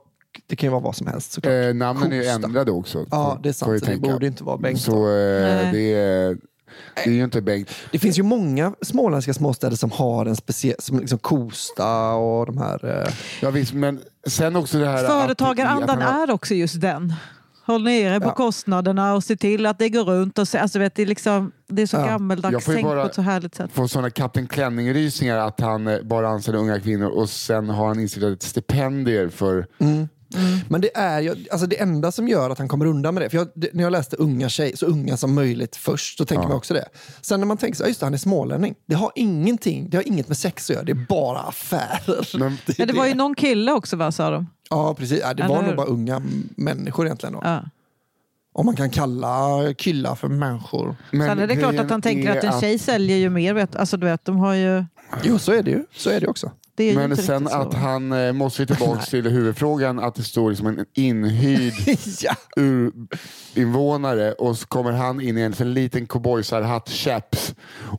[0.46, 1.52] det kan ju vara vad som helst såklart.
[1.52, 2.46] Eh, namnen är ju Kosta.
[2.46, 3.06] ändrade också.
[3.10, 3.68] Ja, det är sant.
[3.68, 4.12] Så det tänka.
[4.12, 4.80] borde inte vara Bengt.
[4.80, 5.72] Så eh, Nej.
[5.72, 6.36] det, är,
[6.94, 7.70] det är ju inte Bengt.
[7.92, 12.58] Det finns ju många småländska småstäder som har en speciell, som liksom Kosta och de
[12.58, 13.02] här.
[13.02, 13.12] Eh,
[13.42, 15.06] Ja, visst, men sen också det här...
[15.06, 17.14] Företagarandan är också just den.
[17.66, 18.32] Håll nere på Ja.
[18.34, 20.38] kostnaderna och se till att det går runt.
[20.38, 22.00] Och se, alltså, vet, det, är liksom, det är så Ja.
[22.00, 23.70] Jag gammeldags tänkt på ett så härligt sätt.
[23.72, 28.00] får sådana Kapten Klänning-rysningar att han eh, bara anställer unga kvinnor och sen har han
[28.00, 29.66] instiftat ett stipendier för...
[30.68, 33.30] Men det är ju, alltså det enda som gör att han kommer undan med det,
[33.30, 36.42] för jag, det, när jag läste unga tjej, så unga som möjligt först, så tänker
[36.44, 36.48] Ja.
[36.48, 36.88] man också det.
[37.20, 38.74] Sen när man tänker så, ja, just det, han är smålänning.
[38.86, 42.38] Det har ingenting, det har inget med sex att göra, det är bara affärer.
[42.38, 43.16] Men- Det Ja, det var ju det.
[43.18, 44.46] någon kille också, va, sa de?
[44.70, 45.20] Ja, precis.
[45.22, 45.68] Ja, det Eller var hur?
[45.68, 46.22] nog bara unga
[46.56, 47.32] människor egentligen.
[47.32, 47.40] Då.
[47.44, 47.64] Ja.
[48.54, 49.28] Om man kan kalla
[49.78, 50.96] killar för människor.
[51.10, 53.54] Men Sen är det klart att han tänker att en tjej säljer ju mer.
[53.54, 54.84] Vet, alltså, du vet, de har ju,
[55.24, 55.84] Jo, så är det ju.
[55.94, 56.50] Så är det också.
[56.78, 57.78] Men sen att så.
[57.78, 61.74] han eh, måste ju tillbaka till huvudfrågan att det står liksom en inhyrd
[62.20, 62.34] ja.
[62.56, 67.54] urinvånare och så kommer han in i en sån liten cowboysarhatt chaps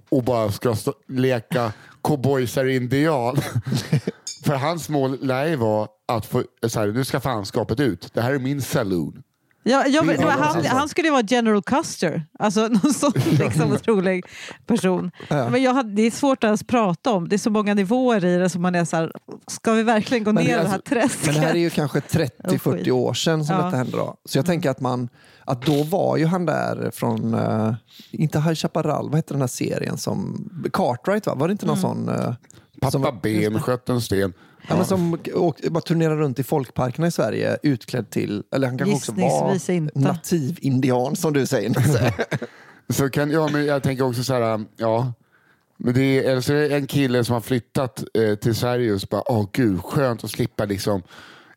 [0.09, 1.73] och bara ska stå, leka
[2.03, 3.37] cowboysar-indian.
[4.45, 8.13] För hans mål lär ju vara att få, så här, nu ska fanskapet ut.
[8.13, 9.23] Det här är min saloon.
[9.69, 13.11] Ja, Det det var, bara han, han skulle ju vara General Custer, alltså någon sån
[13.39, 14.25] liksom otrolig
[14.65, 15.11] person.
[15.27, 15.49] Ja.
[15.49, 18.25] Men jag hade, det är svårt att ens prata om, det är så många nivåer
[18.25, 19.11] i det som man är så här,
[19.47, 21.25] ska vi verkligen gå Men det ner i det här alltså- träsket?
[21.25, 21.99] Men det här är ju kanske
[22.43, 22.91] 30-40 skit.
[22.91, 23.65] år sedan som Ja.
[23.65, 23.97] detta hände.
[23.97, 24.15] Då.
[24.25, 25.09] Så jag tänker att man
[25.45, 27.73] att då var ju han där från, eh,
[28.11, 31.35] inte High Chaparral, vad hette den här serien som, Cartwright va?
[31.35, 32.09] Var det inte någon sån?
[32.09, 32.33] eh,
[32.81, 34.33] Pappa som, Ben sköt en sten.
[34.67, 34.75] Ja.
[34.75, 38.95] men som åkte, bara turnerade runt i folkparkerna i Sverige utklädd till, eller han kanske
[38.95, 39.99] också var inte.
[39.99, 41.69] nativindian som du säger.
[41.69, 42.13] Nisse.
[42.89, 45.13] Så kan, ja, men jag tänker också så här, ja.
[45.77, 48.93] Men det är, eller så är det en kille som har flyttat eh, till Sverige
[48.93, 51.03] och så bara, åh gud, skönt att slippa liksom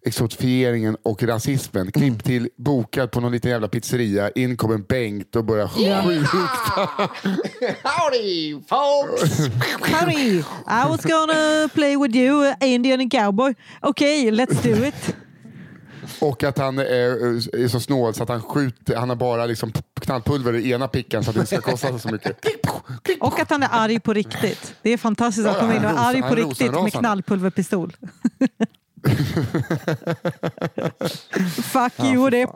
[0.02, 1.92] exotifieringen och rasismen.
[1.92, 4.30] Klipp till bokad på någon liten jävla pizzeria.
[4.30, 6.90] In kommer Bengt och börjar skjuta.
[7.88, 9.38] Howdy folks!
[9.92, 13.54] Howdy, I was gonna play with you, uh, Indian and cowboy.
[13.82, 15.16] Okay, let's do it.
[16.20, 16.84] Och att han är,
[17.64, 21.24] är så snål så att han skjuter, han har bara liksom knallpulver i ena picken
[21.24, 22.36] så att det inte ska kosta så mycket.
[23.20, 24.74] Och att han är arg på riktigt.
[24.82, 27.96] Det är fantastiskt att komma in och är arg på riktigt med knallpulverpistol.
[31.62, 32.46] Fuck you och det.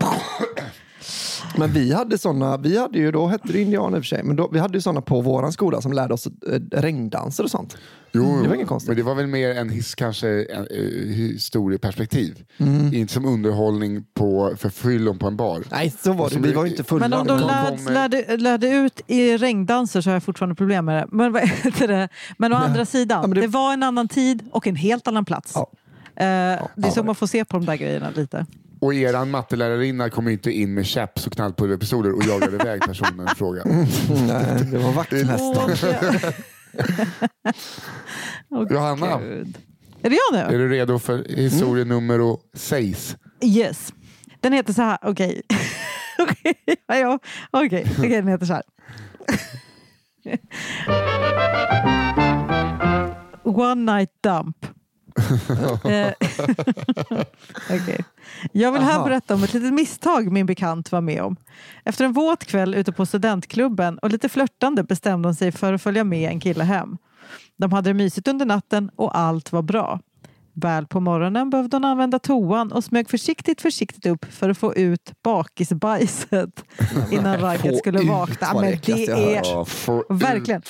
[1.57, 4.23] Men vi hade såna, vi hade ju, då hette det indianer i och för sig,
[4.23, 6.31] men då, vi hade ju såna på våran skola som lärde oss eh,
[6.73, 7.77] regndanser och sånt.
[8.13, 8.89] Jo, Det var inget konstigt.
[8.89, 12.45] men det var väl mer en his, kanske en, uh, historieperspektiv.
[12.59, 12.95] Mm.
[12.95, 15.63] Inte som underhållning på, för fyllon på en bar.
[15.71, 16.39] Nej, så var det.
[16.39, 17.09] Vi var ju inte fulla.
[17.09, 20.97] Men om de lärde, lärde, lärde ut i regndanser så har jag fortfarande problem med
[21.03, 21.07] det.
[21.17, 22.09] Men, vad heter det?
[22.39, 23.47] men å andra sidan, Ja, men det- det...
[23.47, 25.53] var en annan tid och en helt annan plats.
[25.55, 25.67] Ja.
[26.17, 28.47] Eh, det är så man får se på de där grejerna lite.
[28.81, 33.35] Och eran mattelärarinna kom inte in med chaps och knallpulverpistoler och jagade iväg personen i
[33.35, 33.63] fråga.
[33.65, 36.35] Nej, det var vaktmästaren.
[38.51, 39.19] Åh, Johanna.
[39.19, 39.59] Gud.
[40.03, 40.55] Är det jag nu?
[40.55, 43.17] Är du redo för historie nummer sex?
[43.43, 43.93] Yes.
[44.41, 45.43] Den heter så här, okej.
[46.87, 47.19] Ja.
[47.51, 48.63] Okej, okej, den heter så här.
[53.45, 54.67] One night dump.
[55.85, 56.13] Eh,
[57.71, 58.05] okej.
[58.53, 59.05] Jag vill här Aha.
[59.05, 61.37] berätta om ett litet misstag min bekant var med om.
[61.85, 65.83] Efter en våt kväll ute på studentklubben och lite flörtande bestämde hon sig för att
[65.83, 66.97] följa med en kille hem.
[67.57, 70.01] De hade det mysigt under natten och allt var bra.
[70.57, 74.75] Väl på morgonen behövde hon använda toan och smög försiktigt försiktigt upp för att få
[74.75, 76.65] ut bakisbajset
[77.11, 78.61] innan ragget skulle vakna.
[78.61, 80.63] Men det är verkligen.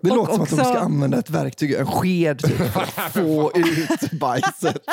[0.00, 3.12] Det Och låter som att de ska använda ett verktyg, en sked, typ, för att
[3.12, 4.78] få ut bajset.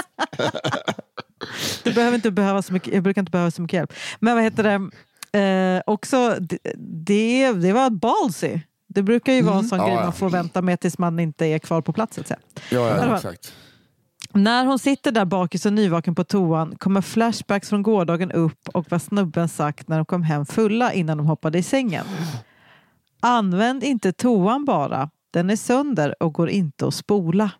[1.83, 3.93] Du behöver inte behöva så mycket, jag brukar inte behöva så mycket hjälp.
[4.19, 4.89] Men vad heter det?
[5.39, 6.35] Eh, också,
[6.77, 8.59] det, det, var ballsy.
[8.87, 10.03] Det brukar ju vara en sån Ja, grej ja.
[10.03, 12.15] man får vänta med tills man inte är kvar på plats.
[12.15, 12.39] så att säga.
[12.71, 13.53] Ja, ja, exakt.
[14.33, 18.85] När hon sitter där bakis och nyvaken på toan kommer flashbacks från gårdagen upp och
[18.89, 22.05] vad snubben sagt när de kom hem fulla innan de hoppade i sängen.
[23.21, 25.09] Använd inte toan bara.
[25.33, 27.51] Den är sönder och går inte att spola.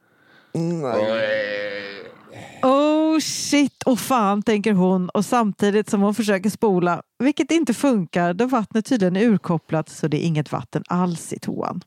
[2.64, 8.34] Oh shit, och fan tänker hon och samtidigt som hon försöker spola, vilket inte funkar
[8.34, 11.82] då vattnet tydligen är urkopplat så det är inget vatten alls i toan.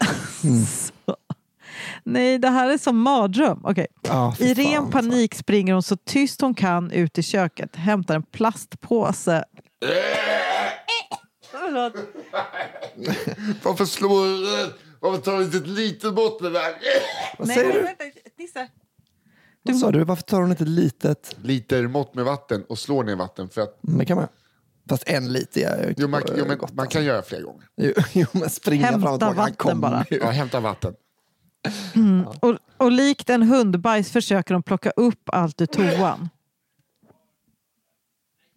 [0.68, 1.16] så.
[2.04, 3.64] Nej, det här är som mardröm.
[4.02, 4.92] Ja, fy I fan, ren alltså.
[4.92, 9.44] panik springer hon så tyst hon kan ut i köket, hämtar en plastpåse.
[11.66, 11.92] Förlåt.
[13.62, 14.26] Varför slår
[15.00, 16.74] Varför tar du inte ett litet mått med det
[17.38, 17.82] Vad Nej, säger du?
[17.82, 18.04] vänta,
[18.38, 18.68] Nisse.
[19.62, 20.04] Vad sa du?
[20.04, 21.36] Varför tar hon inte ett litet?
[21.42, 24.28] Liter mått med vatten och slår ner vatten för att Mm, Det kan man.
[24.88, 27.64] Fast en liter är ju jo, man, jo, men, gott, man kan göra fler gånger.
[27.76, 29.26] Jo, jo, men springa Hämta fram och tillbaka.
[29.26, 30.06] Han vatten kommer bara.
[30.10, 30.16] ju.
[30.18, 30.94] Ja, hämta vatten.
[32.40, 36.28] Och, och likt en hundbajs försöker de plocka upp allt ur toan.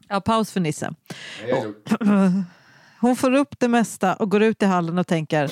[0.07, 0.93] Ja, paus för Nisse.
[3.01, 5.51] Hon får upp det mesta och går ut i hallen och tänker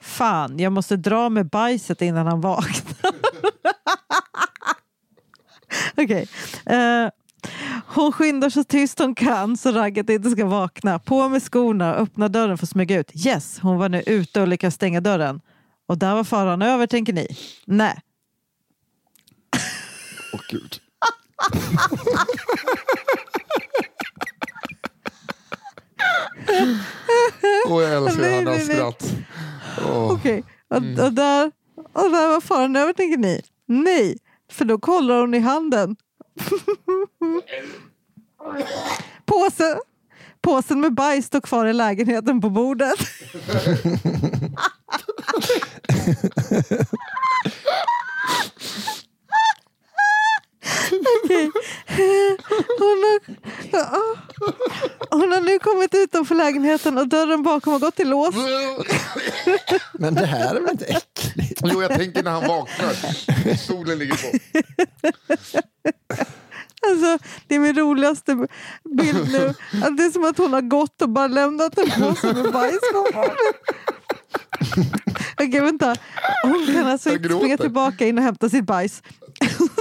[0.00, 3.12] Fan, jag måste dra med bajset innan han vaknar.
[5.96, 6.28] Okej.
[6.66, 7.08] Eh,
[7.86, 10.98] hon skyndar så tyst hon kan så ragget inte ska vakna.
[10.98, 13.26] På med skorna och öppnar dörren för att smyga ut.
[13.26, 15.40] Yes, hon var nu ute och lyckas stänga dörren.
[15.86, 17.36] Och där var faran över, tänker ni?
[17.64, 18.00] Nej.
[20.32, 20.80] Åh gud.
[27.68, 28.76] Åh, jag älskar Nej, Hannas nej, nej.
[28.76, 29.12] skratt.
[29.88, 30.12] Åh.
[30.12, 31.52] Okej, och, och, där,
[31.92, 33.42] och där var faran över tänker ni?
[33.66, 34.18] Nej,
[34.52, 35.96] för då kollar hon i handen.
[39.26, 39.78] Påse,
[40.42, 42.98] påsen med bajs står kvar i lägenheten på bordet.
[51.24, 51.50] Okej.
[52.78, 53.18] Hon,
[53.72, 54.16] har,
[55.10, 58.34] hon har nu kommit utanför lägenheten och dörren bakom har gått i lås.
[59.92, 61.60] Men det här är väl inte äckligt?
[61.64, 63.56] Jo, jag tänker när han vaknar.
[63.56, 64.38] Solen ligger på.
[66.90, 68.46] Alltså, det är min roligaste
[68.96, 69.54] bild nu.
[69.82, 72.80] Att det är som att hon har gått och bara lämnat en påse med bajs
[72.92, 73.06] på.
[75.38, 75.96] Okej, vänta.
[76.42, 79.02] Hon kan alltså inte springa tillbaka in och hämta sitt bajs.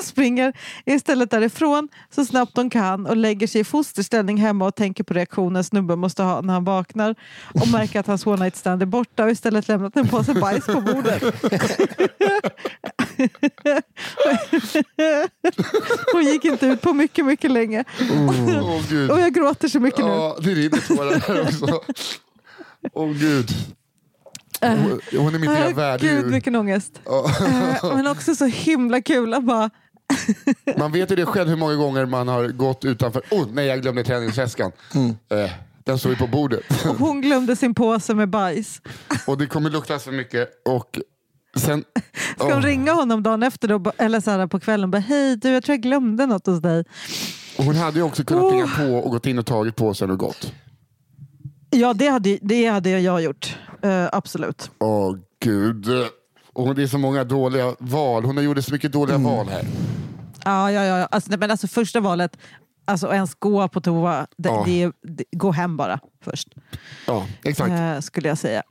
[0.03, 0.53] Springer
[0.85, 5.13] istället därifrån så snabbt hon kan och lägger sig i fosterställning hemma och tänker på
[5.13, 7.15] reaktionen snubben måste ha när han vaknar
[7.53, 10.65] och märker att hans one night stand är borta och istället lämnat en påse bajs
[10.65, 11.23] på bordet.
[16.13, 17.83] Hon gick inte ut på mycket, mycket länge.
[18.89, 19.11] Gud.
[19.11, 20.11] Och jag gråter så mycket nu.
[20.11, 21.81] Ja, det rinner tårar här också.
[22.93, 23.49] Åh gud.
[25.17, 26.23] Hon, är mitt nya Äh, Gud, värddjur.
[26.31, 27.01] vilken ångest.
[27.05, 29.69] Äh, Men också så himla kul att bara...
[30.77, 33.21] Man vet ju det själv hur många gånger man har gått utanför.
[33.31, 34.71] Oh nej, jag glömde träningsväskan.
[35.29, 35.51] Eh,
[35.83, 36.63] den står ju på bordet.
[36.89, 38.81] Och hon glömde sin påse med bajs.
[39.27, 40.49] Och det kommer lukta så mycket.
[40.65, 40.99] Och
[41.57, 41.83] sen...
[42.35, 42.61] Ska hon Åh.
[42.61, 45.63] ringa honom dagen efter då, eller så här på kvällen och bara hej du jag
[45.63, 46.83] tror jag glömde något hos dig.
[47.57, 48.77] Och hon hade ju också kunnat Oh.
[48.77, 50.53] på och gått in och tagit påsen och gått.
[51.69, 53.57] Ja, det hade, det hade jag gjort.
[53.81, 54.71] Eh, absolut.
[54.79, 55.87] Åh gud.
[56.53, 58.23] Och det är så många dåliga val.
[58.25, 59.31] Hon har gjort så mycket dåliga Mm.
[59.31, 59.65] val här.
[60.45, 61.07] Ja, ja, ja.
[61.11, 62.37] Alltså, nej, men alltså första valet,
[62.85, 64.63] alltså ens gå på toa, det, Ja.
[64.65, 66.47] det, det, gå hem bara först.
[67.07, 67.71] Ja, exakt.
[67.71, 68.63] Eh, skulle jag säga.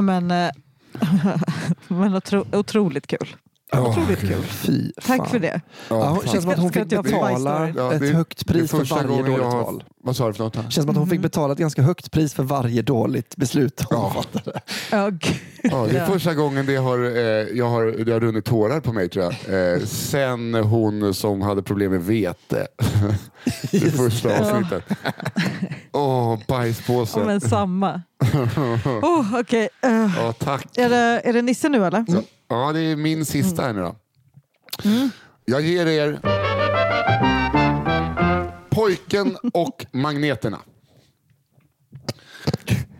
[0.00, 0.50] Men, eh,
[1.88, 3.36] men otro, otroligt kul.
[3.72, 4.42] Otroligt kul.
[4.42, 5.28] Fy Tack fan.
[5.28, 5.60] för det.
[5.88, 7.72] Ja, hon, känns som att hon fick betala?
[7.76, 9.84] Ja, ett det- högt pris för varje dåligt jag har- val.
[10.02, 10.56] Vad sa du för något?
[10.56, 10.62] här?
[10.62, 13.98] Känns som att hon fick betala ett ganska högt pris för varje dåligt beslut hon
[13.98, 14.10] Ja.
[14.22, 14.60] fattade.
[14.90, 17.22] Ja, det är första gången det har, eh,
[17.58, 19.72] jag har, det har runnit tårar på mig tror jag.
[19.74, 22.66] Eh, sen hon som hade problem med vete.
[23.70, 24.84] det första avsnittet.
[25.92, 27.18] Åh, bajspåse.
[27.20, 28.02] Ja, men samma.
[29.02, 30.78] Oh, Okej, eh, Ja, tack.
[30.78, 32.04] är, det, är det Nisse nu eller?
[32.48, 33.94] Ja, det är min sista här nu då.
[35.44, 36.20] Jag ger er
[38.70, 40.58] Pojken och magneterna.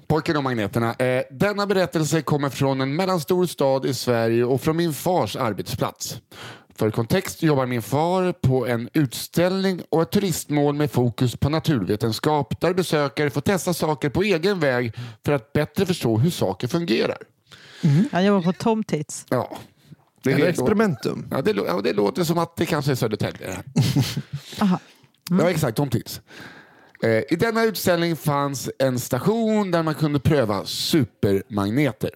[0.07, 0.95] Pojken och magneterna.
[0.95, 6.21] Eh, denna berättelse kommer från en mellanstor stad i Sverige och från min fars arbetsplats.
[6.79, 12.61] För kontext jobbar min far på en utställning och ett turistmål med fokus på naturvetenskap
[12.61, 14.93] där besökare får testa saker på egen väg
[15.24, 17.18] för att bättre förstå hur saker fungerar.
[18.12, 19.26] Han jobbar på Tom Tits.
[19.29, 19.59] Ja.
[20.22, 21.29] Det Eller experimentum.
[21.31, 23.62] Ja, det, ja, det låter som att det kanske är Södertälje.
[24.61, 24.81] Aha.
[25.31, 25.76] Ja, exakt.
[25.76, 26.20] Tom Tits.
[27.03, 32.11] Eh, I denna utställning fanns en station där man kunde pröva supermagneter.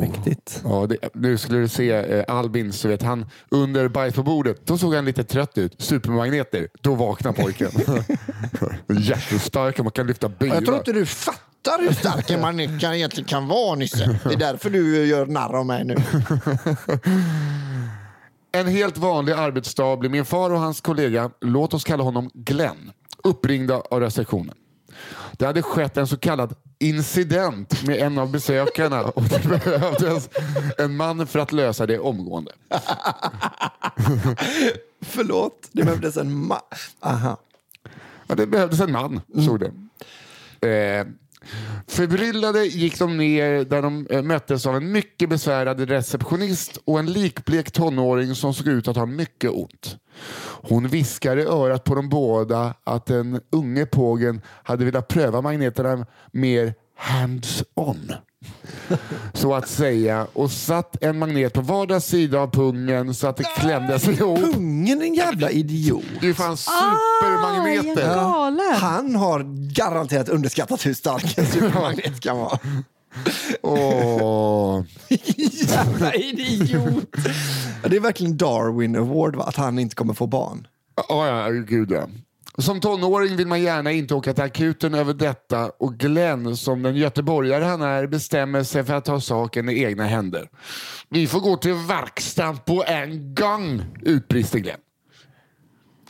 [0.00, 0.60] Mäktigt.
[0.64, 4.66] Ja, det, nu skulle du se eh, Albin, så vet han under bajs på bordet,
[4.66, 5.74] då såg han lite trött ut.
[5.78, 7.70] Supermagneter, då vaknar pojken.
[9.00, 10.54] Jättestark, man kan lyfta bilar.
[10.54, 14.18] Jag tror inte du fattar hur stark en magnet kan, egentligen kan vara Nisse.
[14.24, 15.96] Det är därför du gör narr av mig nu.
[18.56, 22.92] En helt vanlig arbetsdag blir min far och hans kollega, låt oss kalla honom Glenn,
[23.24, 24.54] uppringda av receptionen.
[25.32, 26.54] Det hade skett en så kallad
[26.84, 30.28] incident med en av besökarna och det behövdes
[30.78, 32.52] en man för att lösa det omgående.
[35.00, 36.60] Förlåt, det behövdes en ma...
[37.00, 37.40] Aha.
[38.26, 39.72] Ja, det behövdes en man, stod det.
[40.68, 41.06] Eh,
[41.94, 47.12] förbryllade gick de ner där de eh, möttes av en mycket besvärad receptionist och en
[47.12, 49.96] likblek tonåring som såg ut att ha mycket ont.
[50.46, 56.06] Hon viskade i örat på de båda att den unge pågen hade velat pröva magneterna
[56.32, 58.12] mer hands-on.
[59.32, 63.44] Så att säga och satt en magnet på vardera sida av pungen så att det
[63.44, 64.38] klämde sig ihop.
[64.38, 66.04] Pungen en jävla idiot.
[66.20, 68.16] Det är fan supermagneter.
[68.16, 68.74] Ah.
[68.74, 72.58] Han har garanterat underskattat hur stark en supermagnet kan vara.
[73.62, 74.82] Åh.
[75.68, 77.16] jävla idiot.
[77.88, 79.44] Det är verkligen Darwin Award, va?
[79.44, 80.66] att han inte kommer få barn.
[81.08, 82.08] Ja, ja, gud ja.
[82.58, 86.96] Som tonåring vill man gärna inte åka till akuten över detta och Glenn, som den
[86.96, 90.48] göteborgare han är, bestämmer sig för att ta saken i egna händer.
[91.08, 94.80] Vi får gå till verkstaden på en gång, utbrister Glenn.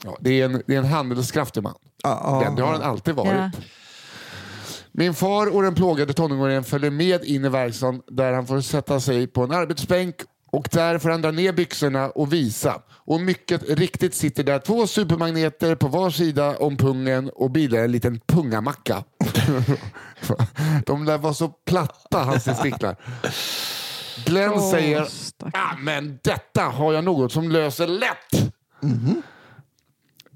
[0.04, 1.74] Ja, det, är en, det är en handelskraftig man.
[2.02, 2.40] Ja.
[2.40, 3.32] Glenn, det har han alltid varit.
[3.32, 3.50] Ja.
[4.92, 9.00] Min far och den plågade tonåringen följer med in i verkstaden där han får sätta
[9.00, 10.14] sig på en arbetsbänk
[10.54, 12.82] och där får han dra ner byxorna och visa.
[12.90, 17.92] Och mycket riktigt sitter där två supermagneter på var sida om pungen och bildar en
[17.92, 19.04] liten pungamacka.
[20.86, 22.96] De lär vara så platta, hans testiklar.
[24.26, 25.08] Glenn Åh, säger,
[25.52, 28.52] ah, men detta har jag något som löser lätt.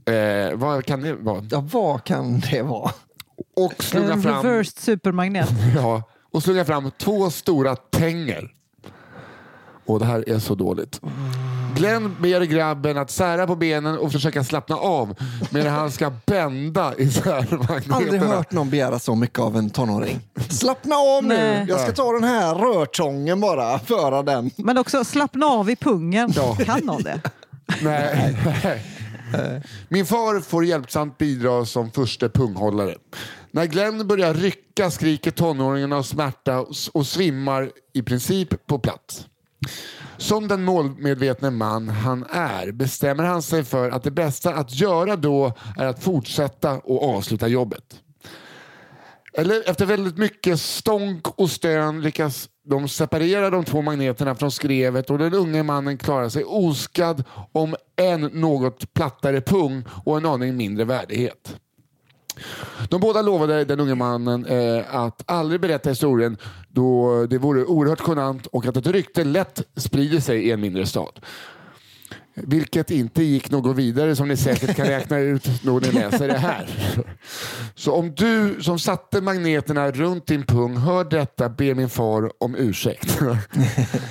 [0.07, 1.45] Eh, vad kan det vara?
[1.51, 2.91] Ja, vad kan det vara?
[3.57, 4.43] Och slungar En fram...
[4.43, 5.49] reversed supermagnet.
[5.77, 6.03] Ja,
[6.33, 8.58] och slungar fram två stora tänger.
[9.89, 11.01] Och det här är så dåligt.
[11.77, 15.15] Glenn ber grabben att sära på benen och försöka slappna av
[15.51, 18.27] medan han ska bända isär Aldrig magneterna.
[18.27, 20.21] hört någon begära så mycket av en tonåring.
[20.49, 21.35] Slappna av nu!
[21.35, 21.67] Nej.
[21.69, 24.51] Jag ska ta den här rörtången bara, föra den.
[24.57, 26.33] Men också slappna av i pungen.
[26.65, 27.21] Kan någon det?
[27.83, 28.37] Nej.
[29.89, 32.95] Min far får hjälpsamt bidra som första punghållare.
[33.51, 39.27] När Glenn börjar rycka skriker tonåringen av smärta och svimmar i princip på plats.
[40.17, 45.17] Som den målmedvetne man han är bestämmer han sig för att det bästa att göra
[45.17, 48.01] då är att fortsätta och avsluta jobbet.
[49.33, 55.11] Eller efter väldigt mycket stånk och stön lyckas de separera de två magneterna från skrevet
[55.11, 60.57] och den unge mannen klarar sig oskadd om en något plattare pung och en aning
[60.57, 61.57] mindre värdighet.
[62.89, 66.37] De båda lovade den unge mannen eh, att aldrig berätta historien
[66.69, 70.87] då det vore oerhört genant och att ett rykte lätt sprider sig i en mindre
[70.87, 71.21] stad.
[72.47, 76.39] Vilket inte gick något vidare som ni säkert kan räkna ut när ni läser det
[76.39, 76.67] här.
[77.75, 82.55] Så om du som satte magneterna runt din pung hör detta ber min far om
[82.55, 83.19] ursäkt.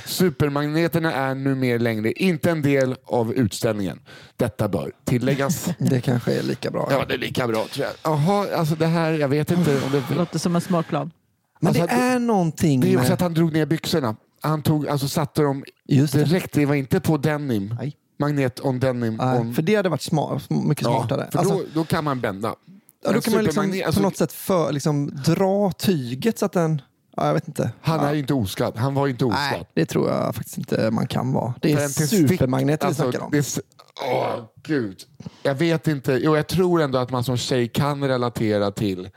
[0.06, 4.00] Supermagneterna är numera längre inte en del av utställningen.
[4.38, 5.68] Detta bör tilläggas.
[5.80, 6.88] Det kanske är lika bra.
[6.92, 7.94] Ja, det är lika bra tror jag.
[8.14, 10.16] Jaha, alltså det här, jag vet inte om det...
[10.16, 11.12] Låter som en smart plan.
[11.60, 13.14] Men Alltså, det är någonting Det är också med...
[13.14, 14.16] att han drog ner byxorna.
[14.42, 16.24] Han tog, alltså satte dem Just det.
[16.24, 16.54] direkt.
[16.54, 17.76] Det var inte på denim.
[17.80, 17.96] Nej.
[18.18, 19.16] Magnet on denim.
[19.16, 19.54] Nej, on...
[19.54, 21.28] för det hade varit smart, mycket smartare.
[21.32, 22.56] för Alltså, då, då kan man bända.
[23.04, 26.46] ja, då kan man liksom supermagnet- på alltså, något sätt för, liksom, dra tyget så
[26.46, 26.82] att den...
[27.16, 27.72] Ja, jag vet inte.
[27.82, 28.10] Han ja.
[28.10, 28.78] är inte oskadd.
[28.78, 29.52] Han var inte oskadd.
[29.52, 31.54] Nej, det tror jag faktiskt inte man kan vara.
[31.62, 33.32] Det är supermagneter alltså, vi snackar om.
[33.32, 33.62] det
[34.06, 34.98] Åh, gud.
[35.44, 36.20] Jag vet inte.
[36.24, 39.10] Jo, jag tror ändå att man som tjej kan relatera till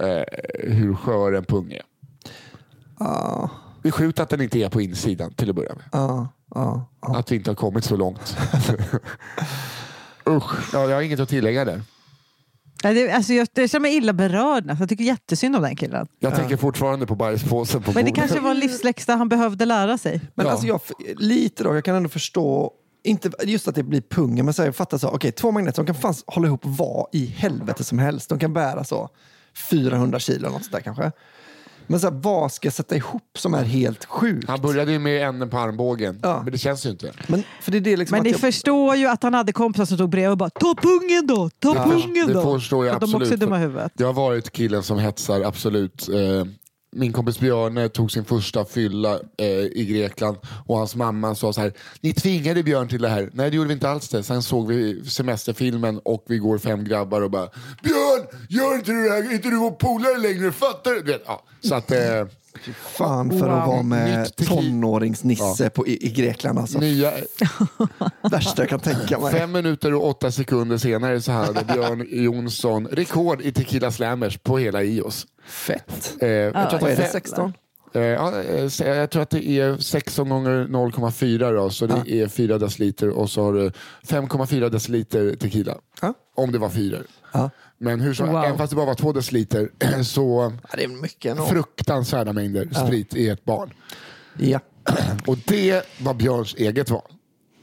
[0.00, 0.22] eh,
[0.72, 1.82] hur skör en pung är.
[2.98, 3.50] Ja,
[3.82, 5.84] Det är sjukt att den inte är på insidan till att börja med.
[5.92, 7.16] ja, ja, ja.
[7.18, 8.36] Att vi inte har kommit så långt.
[10.28, 11.82] Usch, ja, jag har inget att tillägga där.
[12.84, 14.70] Nej, det, alltså jag, jag känner mig illa berörd.
[14.70, 16.06] Alltså, jag tycker jättesynd om den killen.
[16.18, 18.14] Jag tänker fortfarande på bajspåsen på Men det bordet.
[18.20, 20.20] kanske var en livsläxa han behövde lära sig.
[20.34, 20.52] Men Ja.
[20.52, 20.80] alltså jag,
[21.16, 22.72] lite då, jag kan ändå förstå,
[23.04, 25.76] inte just att det blir pungen, men så här, jag fattar så, okej, två magneter,
[25.82, 28.28] de kan fanns hålla ihop vad i helvete som helst.
[28.28, 29.08] De kan bära så
[29.70, 31.12] 400 kilo, något sånt där kanske.
[31.86, 34.48] Men så här, vad ska jag sätta ihop som är helt sjukt?
[34.48, 36.40] Han började ju med änden på armbågen, Ja.
[36.42, 37.12] men det känns ju inte.
[37.26, 39.52] Men, för det är det liksom Men att ni jag, förstår ju att han hade
[39.52, 42.58] kompisar som tog brev och bara ta pungen då, ta Ja, pungen det då.
[42.58, 43.40] förstår jag att de också är absolut.
[43.40, 43.92] dumma huvudet.
[43.96, 46.08] Jag har varit killen som hetsar, absolut.
[46.08, 46.44] Eh,
[46.94, 50.36] min kompis Björne tog sin första fylla eh, i Grekland
[50.66, 53.30] och hans mamma sa så här, ni tvingade Björn till det här.
[53.32, 54.22] Nej det gjorde vi inte alls det.
[54.22, 57.48] Sen såg vi semesterfilmen och vi går fem grabbar och bara,
[57.82, 61.00] Björn, gör inte du det här, inte du vår polare längre, fattar du?
[61.02, 61.98] Du vet, Ja, så att, eh,
[62.76, 63.50] Fan för wow.
[63.50, 65.86] att vara med tonåringsnisse ja.
[65.86, 66.78] i, i Grekland alltså.
[66.78, 67.12] Nya...
[68.30, 69.32] Värsta jag kan tänka mig.
[69.32, 74.58] Fem minuter och åtta sekunder senare så hade Björn Jonsson rekord i Tequila Slammers på
[74.58, 75.26] hela IOS.
[75.46, 76.16] Fett.
[76.20, 77.52] Eh, jag tror att är det 16?
[77.94, 82.24] Eh, eh, jag tror att det är 16 gånger 0,4 då, så det ja.
[82.24, 83.70] är 4 deciliter och så har du
[84.06, 85.78] 5,4 deciliter tequila.
[86.36, 86.98] Om det var 4.
[87.78, 88.44] Men hur som, Wow.
[88.44, 89.70] även fast det bara var 2 deciliter
[90.04, 91.46] så Ja, det är mycket ändå.
[91.46, 93.70] fruktansvärda mängder sprit i ett barn.
[94.38, 94.60] Ja.
[95.26, 97.12] Och det var Björns eget val.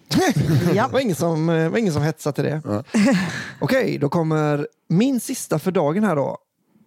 [0.73, 2.83] Det var ingen som, eh, var ingen som hetsade till det.
[3.61, 6.37] Okej, då kommer min sista för dagen här då.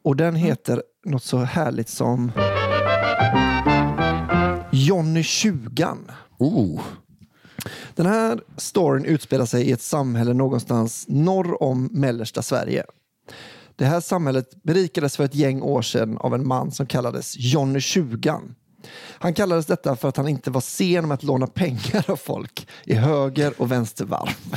[0.04, 2.32] Och den heter något så härligt som
[4.72, 6.10] Johnny Tjugan.
[6.38, 6.80] Oh.
[7.94, 12.84] Den här storyn utspelar sig i ett samhälle någonstans norr om mellersta Sverige.
[13.76, 17.80] Det här samhället berikades för ett gäng år sedan av en man som kallades Johnny
[17.80, 18.54] Tjugan.
[19.18, 22.68] Han kallades detta för att han inte var sen med att låna pengar av folk
[22.84, 24.56] i höger och vänster varv.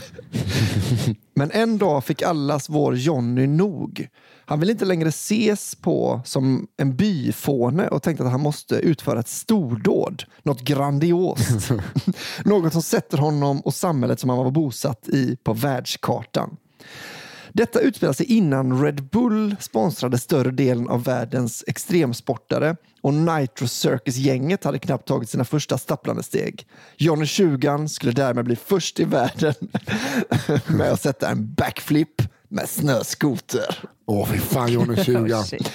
[1.33, 4.07] Men en dag fick allas vår Johnny nog.
[4.45, 9.19] Han vill inte längre ses på som en byfåne och tänkte att han måste utföra
[9.19, 10.23] ett stordåd.
[10.43, 11.71] Något grandiost.
[12.45, 16.57] Något som sätter honom och samhället som han var bosatt i på världskartan.
[17.57, 24.63] Detta utspelar sig innan Red Bull sponsrade större delen av världens extremsportare och Nitro Circus-gänget
[24.63, 26.67] hade knappt tagit sina första stapplande steg.
[26.97, 29.53] Johnny Tjugan skulle därmed bli först i världen
[30.67, 33.79] med att sätta en backflip med snöskoter.
[34.05, 35.43] Åh fy fan Johnny 20.
[35.43, 35.71] Shit.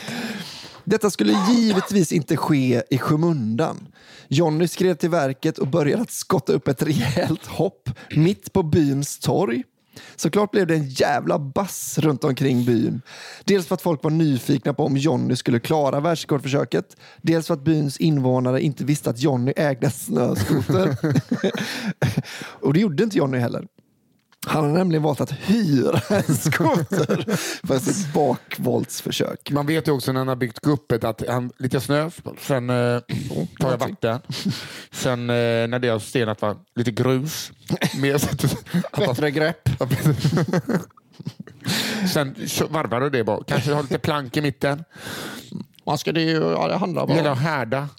[0.84, 3.88] Detta skulle givetvis inte ske i skymundan.
[4.28, 9.18] Johnny skrev till verket och började att skotta upp ett rejält hopp mitt på byns
[9.18, 9.62] torg.
[10.16, 13.02] Såklart blev det en jävla bass runt omkring byn.
[13.44, 16.96] Dels för att folk var nyfikna på om Johnny skulle klara världsrekordförsöket.
[17.22, 20.96] Dels för att byns invånare inte visste att Johnny ägde snöskoter.
[22.60, 23.66] och det gjorde inte Johnny heller.
[24.46, 27.36] Han har nämligen valt att hyra en skoter
[27.66, 29.50] för sitt bakvoltsförsök.
[29.50, 33.00] Man vet ju också när han har byggt guppet att han, lite snö, sen eh,
[33.60, 34.20] tar jag vatten.
[34.90, 35.34] Sen eh,
[35.68, 37.52] när det har stenat va, lite grus.
[38.00, 38.20] Mer
[38.98, 39.68] Bättre grepp.
[42.12, 42.34] Sen
[42.70, 43.44] varvar du det bara.
[43.44, 44.84] Kanske har lite plank i mitten.
[45.86, 47.88] Man ska det, ju- ja, det handlar Det gäller att härda.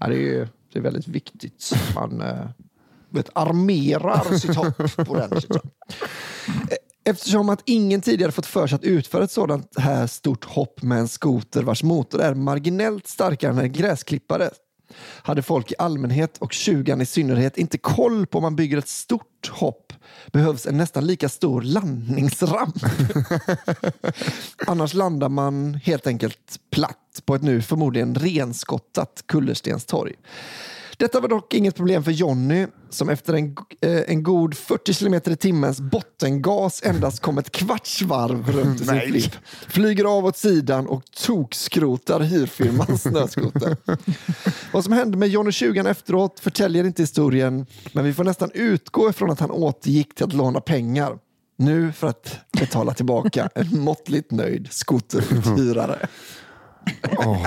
[0.00, 1.72] ja, det, är, ju- det är väldigt viktigt.
[1.94, 2.48] Man eh,
[3.16, 5.52] vet, armerar sitt hopp ordentligt.
[5.52, 5.60] så.
[7.04, 10.98] Eftersom att ingen tidigare fått för sig att utföra ett sådant här stort hopp med
[10.98, 14.50] en skoter vars motor är marginellt starkare än en gräsklippare
[15.22, 18.88] hade folk i allmänhet och tjugan i synnerhet inte koll på om man bygger ett
[18.88, 19.92] stort hopp
[20.32, 22.76] behövs en nästan lika stor landningsramp.
[24.66, 30.14] Annars landar man helt enkelt platt på ett nu förmodligen renskottat kullerstenstorg.
[30.98, 35.14] Detta var dock inget problem för Jonny som efter en, eh, en god 40 km
[35.14, 39.32] i timmens bottengas endast kom ett kvarts varv runt sin flipp.
[39.68, 43.76] Flyger av åt sidan och tokskrotar hyrfirmans snöskoter.
[44.72, 49.10] Vad som hände med Jonny 20 efteråt förtäljer inte historien men vi får nästan utgå
[49.10, 51.18] ifrån att han återgick till att låna pengar.
[51.58, 56.06] Nu för att betala tillbaka en måttligt nöjd skoteruthyrare.
[57.18, 57.46] Åh,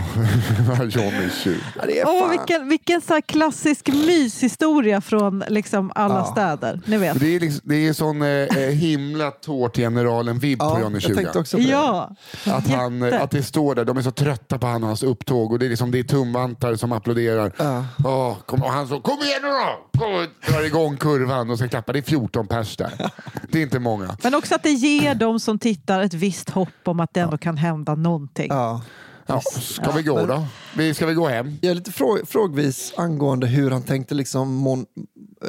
[0.90, 1.64] Johnny tjuv.
[1.96, 6.26] Ja, fan- vilken vilken så här klassisk myshistoria från liksom alla Ja.
[6.32, 6.82] städer.
[6.86, 7.20] Ni vet.
[7.20, 11.16] Det är, liksom, det är sån eh, eh, himla Tårtgeneralen-vibb på Ja, Johnny jag 20.
[11.16, 11.70] tänkte också på det.
[11.70, 12.16] Ja,
[12.46, 13.20] Att, han, Jätte.
[13.20, 15.66] att det står där, de är så trötta på han och hans upptåg och det
[15.66, 17.52] är, liksom, det är tumvantar som applåderar.
[17.58, 17.86] Ja.
[18.06, 20.00] Åh, kom, och han så, kom igen nu då!
[20.00, 21.94] Kom, drar igång kurvan och ska klappa.
[21.94, 23.12] Det är 14 pers där.
[23.52, 24.18] Det är inte många.
[24.24, 27.38] men också att det ger de som tittar ett visst hopp om att det ändå
[27.38, 28.52] kan hända någonting.
[29.30, 29.42] Ja.
[29.62, 30.48] Ska vi gå då?
[30.78, 31.58] Vi, ska vi gå hem?
[31.62, 34.86] Jag är lite frå frågvis angående hur han tänkte liksom mon-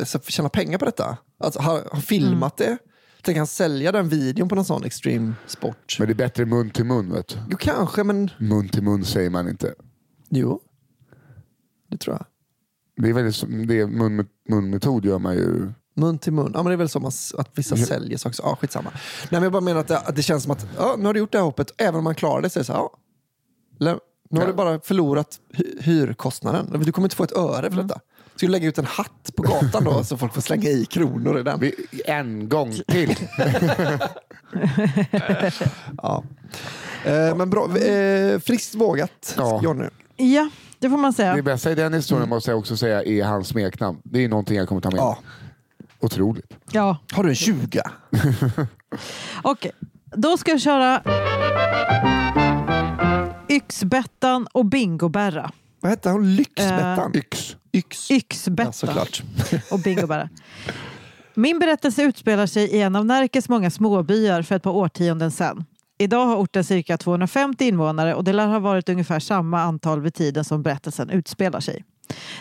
[0.04, 1.16] så tjäna pengar på detta.
[1.44, 2.72] Alltså, har han filmat Mm.
[2.72, 2.78] det?
[3.22, 5.96] Tänker han sälja den videon på någon sån extreme sport?
[5.98, 7.12] Men det är bättre mun till mun.
[7.12, 7.36] Vet du.
[7.50, 9.74] Jo, kanske, men Mun till mun säger man inte.
[10.28, 10.60] jo.
[11.90, 12.26] Det tror jag.
[13.04, 15.72] Det är väldigt, det är mun, munmetod gör man ju.
[15.96, 16.50] Mun till mun.
[16.54, 18.40] Ja, men det är väl som att vissa säljer saker.
[18.42, 18.90] Ja, skitsamma.
[18.92, 19.00] Nej,
[19.30, 21.20] men jag bara menar att det, att det känns som att ja, nu har du
[21.20, 21.70] gjort det här hoppet.
[21.78, 22.96] Även om man klarar det så är det så här, ja.
[23.80, 23.98] Lä-
[24.30, 24.46] Nu har Ja.
[24.46, 26.82] du bara förlorat hy- hyrkostnaden.
[26.84, 27.72] Du kommer inte få ett öre Mm.
[27.72, 28.00] för detta.
[28.36, 31.38] Ska du lägga ut en hatt på gatan då så folk får slänga i kronor
[31.38, 31.72] i den?
[32.06, 33.14] En gång till.
[36.02, 36.22] Ja.
[37.04, 37.76] Eh, men bra.
[37.78, 39.60] Eh, friskt vågat, Ja.
[39.62, 39.84] Jonny.
[40.16, 41.34] Ja, det får man säga.
[41.36, 43.98] Det bästa i den historien måste jag också säga är hans smeknamn.
[44.04, 44.98] Det är någonting jag kommer ta med.
[44.98, 45.18] Ja.
[46.00, 46.52] Otroligt.
[46.72, 46.96] Ja.
[47.12, 47.82] Har du en 20?
[49.42, 49.72] Okej,
[50.16, 51.02] då ska jag köra
[53.50, 55.50] Yxbettan och Bingoberra.
[55.80, 56.36] Vad hette hon?
[56.36, 57.12] Lyxbettan?
[57.14, 57.56] Yx.
[57.72, 58.10] Yx.
[58.10, 59.22] Yxbettan Ja, såklart.
[59.70, 60.28] och Bingoberra.
[61.34, 65.64] Min berättelse utspelar sig i en av Närkes många småbyar för ett par årtionden sedan.
[65.98, 70.14] Idag har orten cirka 250 invånare och det lär ha varit ungefär samma antal vid
[70.14, 71.84] tiden som berättelsen utspelar sig.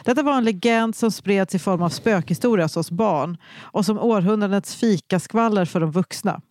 [0.06, 4.00] Detta var en legend som spreds i form av spökhistoria hos oss barn och som
[4.00, 6.42] århundradets fikaskvaller för de vuxna.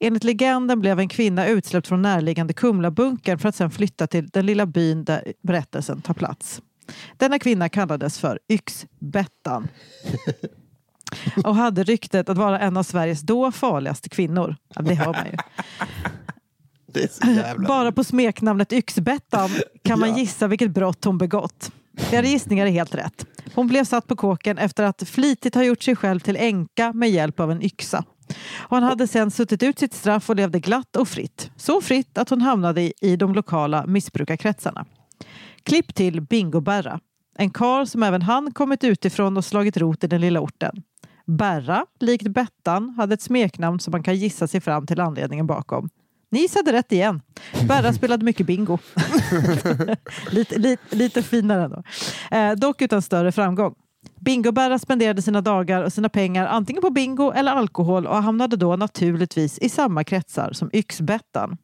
[0.00, 4.46] Enligt legenden blev en kvinna utsläppt från närliggande Kumlabunkern för att sedan flytta till den
[4.46, 6.62] lilla byn där berättelsen tar plats.
[7.16, 9.68] Denna kvinna kallades för Yxbettan
[11.44, 14.56] och hade ryktet att vara en av Sveriges då farligaste kvinnor.
[14.74, 15.36] Ja, det hör man ju.
[17.66, 19.50] Bara på smeknamnet Yxbettan
[19.84, 20.18] kan man Ja.
[20.18, 21.72] gissa vilket brott hon begått.
[22.12, 23.26] Era gissningar är helt rätt.
[23.54, 27.10] Hon blev satt på kåken efter att flitigt ha gjort sig själv till änka med
[27.10, 28.04] hjälp av en yxa.
[28.58, 31.50] Och han hade sedan suttit ut sitt straff och levde glatt och fritt.
[31.56, 34.86] Så fritt att hon hamnade i, de lokala missbrukarkretsarna.
[35.62, 37.00] Klipp till Bingo-Berra.
[37.38, 40.82] En karl som även han kommit utifrån och slagit rot i den lilla orten.
[41.26, 45.88] Berra, likt Bettan, hade ett smeknamn som man kan gissa sig fram till anledningen bakom.
[46.30, 47.20] Ni gissade rätt igen.
[47.68, 48.78] Berra spelade mycket bingo.
[50.30, 51.82] lite, lite, lite finare ändå.
[52.30, 53.74] Eh, dock utan större framgång.
[54.20, 58.76] Bingo-Berra spenderade sina dagar och sina pengar antingen på bingo eller alkohol och hamnade då
[58.76, 61.56] naturligtvis i samma kretsar som Yxbettan.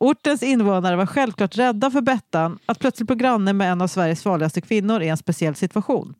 [0.00, 4.22] Ortens invånare var självklart rädda för Bettan att plötsligt bli granne med en av Sveriges
[4.22, 6.14] farligaste kvinnor i en speciell situation.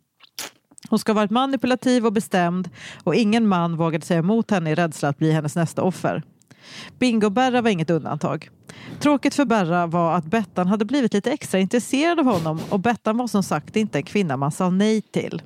[0.89, 2.71] Hon ska ha varit manipulativ och bestämd
[3.05, 6.23] och ingen man vågade säga emot henne i rädsla att bli hennes nästa offer.
[6.99, 8.49] Bingo-Berra var inget undantag.
[9.01, 13.17] Tråkigt för Berra var att Bettan hade blivit lite extra intresserad av honom och Bettan
[13.17, 15.43] var som sagt inte en kvinna man sa nej till.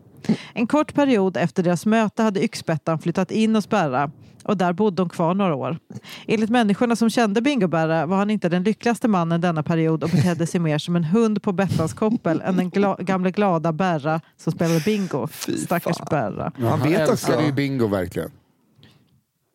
[0.53, 4.11] En kort period efter deras möte hade Yxbettan flyttat in hos Berra
[4.45, 5.79] och där bodde hon kvar några år.
[6.27, 10.47] Enligt människorna som kände Bingo-Berra var han inte den lyckligaste mannen denna period och betedde
[10.47, 14.53] sig mer som en hund på Bettans koppel än den gla- gamle glada Berra som
[14.53, 15.27] spelade bingo.
[15.27, 16.07] Fy Stackars fan.
[16.11, 16.53] Berra.
[16.71, 18.31] Han vet älskade ju bingo verkligen.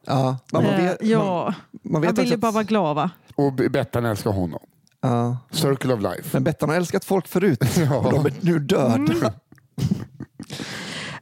[0.06, 2.96] Ja, man, man Eh, vet, ja, man, man vet han ville också bara vara glad
[2.96, 3.10] va?
[3.36, 4.60] Och Bettan älskar honom.
[5.02, 5.38] ja.
[5.52, 6.30] Circle of life.
[6.34, 7.64] Men Bettan har älskat folk förut.
[7.78, 7.98] Ja.
[7.98, 9.34] Och de är nu döda.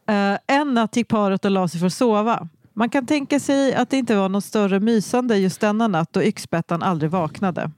[0.08, 2.48] Eh, en natt gick paret och la sig för att sova.
[2.74, 6.24] Man kan tänka sig att det inte var något större mysande just denna natt då
[6.24, 7.72] Yxbettan aldrig vaknade.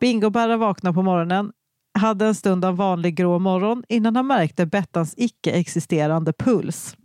[0.00, 1.52] Bingo-Berra vaknade på morgonen,
[1.98, 6.96] hade en stund av vanlig grå morgon innan han märkte Bettans icke-existerande puls.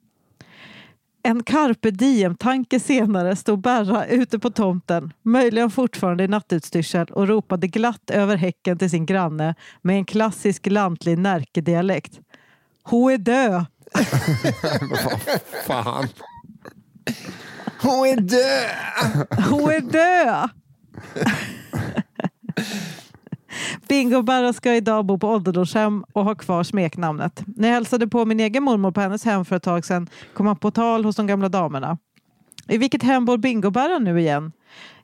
[1.26, 7.68] En carpe diem-tanke senare stod Berra ute på tomten, möjligen fortfarande i nattutstyrsel och ropade
[7.68, 12.20] glatt över häcken till sin granne med en klassisk lantlig Närke-dialekt.
[12.84, 13.66] Hon är död!
[15.68, 16.08] Fan.
[17.82, 19.28] Hon är död!
[19.50, 20.50] Hon är död!
[23.88, 27.44] Bingo-Barra ska idag bo på ålderdomshem och ha kvar smeknamnet.
[27.46, 30.48] När jag hälsade på min egen mormor på hennes hem för ett tag sedan kom
[30.48, 31.98] han på tal hos de gamla damerna.
[32.68, 34.52] I vilket hem bor Bingo-Barra nu igen?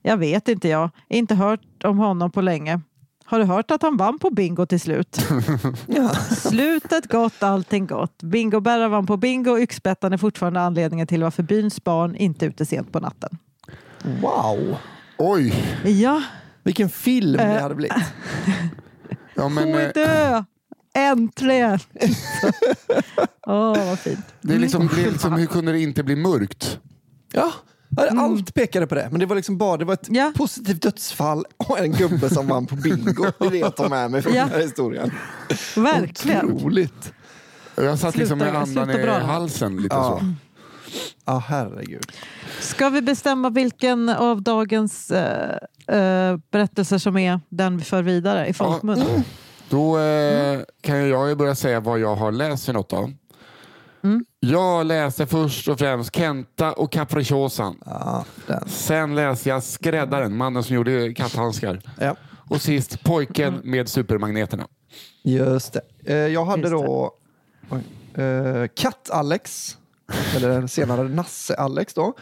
[0.02, 0.90] Jag vet inte jag.
[1.10, 2.82] Inte hört om honom på länge.
[3.26, 5.20] Har du hört att han vann på bingo till slut?
[5.88, 6.10] Ja.
[6.36, 8.24] Slutet gott, allting gott.
[8.24, 12.50] Bingo-Berra vann på bingo och yxbettan är fortfarande anledningen till varför byns barn inte är
[12.50, 13.38] ute sent på natten.
[14.22, 14.78] Wow,
[15.18, 15.54] Oj!
[15.86, 16.22] Ja,
[16.64, 17.62] vilken film det Eh.
[17.62, 17.98] hade blivit.
[19.36, 20.46] Ja, men, hon är eh, död!
[20.94, 21.80] Äntligen!
[23.48, 24.20] Åh, vad fint.
[24.42, 26.80] det är liksom, det är liksom, hur kunde det inte bli mörkt?
[27.34, 27.52] Ja,
[28.18, 29.08] allt pekade på det.
[29.12, 30.20] Men det var liksom bara det var ett Mm.
[30.22, 30.32] Ja.
[30.36, 33.26] positivt dödsfall och en gubbe som vann på bingo.
[33.40, 34.44] Det är det jag tar med mig från Ja.
[34.44, 35.12] den här historien.
[35.76, 36.52] Verkligen.
[36.52, 37.14] Otroligt.
[37.76, 39.20] Jag satt liksom med Sluta- andan sluta i bra.
[39.20, 40.20] halsen lite Ja.
[40.22, 40.26] så.
[41.26, 42.12] Ja, herregud.
[42.60, 45.58] Ska vi bestämma vilken av dagens eh,
[45.90, 49.24] eh, berättelser som är den vi för vidare i folkmun?
[49.70, 53.14] Då eh, kan ju jag ju börja säga vad jag har läst för något av.
[54.04, 54.26] Mm.
[54.40, 57.78] Jag läste först och främst Kenta och Capricciosan.
[57.86, 58.70] Ja, den.
[58.70, 61.82] Sen läste jag Skräddaren, mannen som gjorde katthandskar.
[62.00, 62.16] Ja,
[62.50, 64.68] Och sist Pojken med supermagneterna.
[65.24, 65.82] just det.
[66.06, 67.14] Eh, Jag hade Just då
[68.24, 69.78] eh, Katt-Alex,
[70.36, 72.14] eller senare Nasse-Alex då.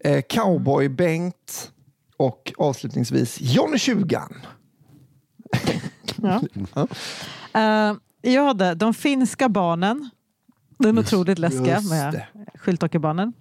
[0.00, 1.70] Eh, Cowboy-Bengt
[2.20, 4.34] och avslutningsvis Johnny Tjugan.
[6.22, 6.40] Ja.
[7.52, 7.96] Eh,
[8.32, 10.10] jag hade De finska barnen.
[10.78, 12.26] Den otroligt läskiga just med det.
[12.58, 13.32] skyltdockebarnen.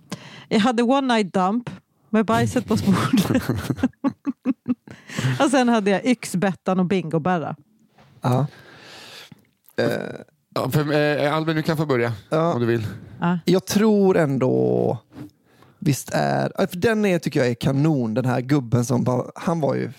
[0.47, 1.69] Jag hade One Night Dump
[2.09, 3.41] med bajset på bordet.
[5.39, 7.55] och sen hade jag Yxbettan och Bingo-Berra.
[8.21, 8.47] Ja.
[9.77, 9.85] Eh,
[10.55, 10.91] Ja, för,
[11.23, 12.53] eh, Albin, du kan få börja Ja.
[12.53, 12.87] om du vill.
[13.45, 14.97] Jag tror ändå...
[15.79, 16.67] Visst är...
[16.67, 19.31] För den är, tycker jag är kanon, den här gubben som bara...
[19.35, 19.91] Han var ju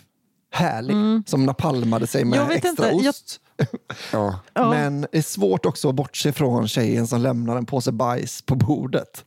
[0.52, 0.97] härlig,
[1.27, 3.40] som napalmade sig med Jag vet extra inte, jag- ost.
[4.12, 4.40] Ja.
[4.55, 4.70] Ja.
[4.70, 8.55] Men det är svårt också att bortse från tjejen som lämnar en påse bajs på
[8.55, 9.24] bordet.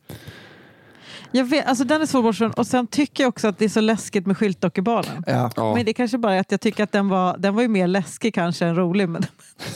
[1.36, 2.50] Jag vet, alltså den är svår bort från.
[2.50, 5.24] Och sen tycker jag också att det är så läskigt med skyltdockebarnen.
[5.26, 5.50] Ja.
[5.56, 5.74] Ja.
[5.74, 7.68] Men det är kanske bara är att jag tycker att den var, den var ju
[7.68, 9.08] mer läskig kanske än rolig.
[9.08, 9.22] Men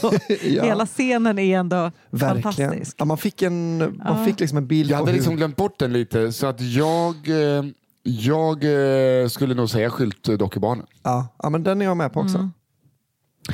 [0.45, 0.65] Ja.
[0.65, 2.43] hela scenen är ändå Verkligen.
[2.43, 2.97] fantastisk.
[2.99, 4.25] Ja, man fick, en, man Ja.
[4.25, 5.17] fick liksom en bild Jag hade hur...
[5.19, 7.65] liksom glömt bort den lite så att jag, eh,
[8.03, 8.65] jag
[9.23, 10.87] eh, skulle nog säga Skyltdockebarnen.
[11.03, 12.51] Ja, ja, men den är jag med på också.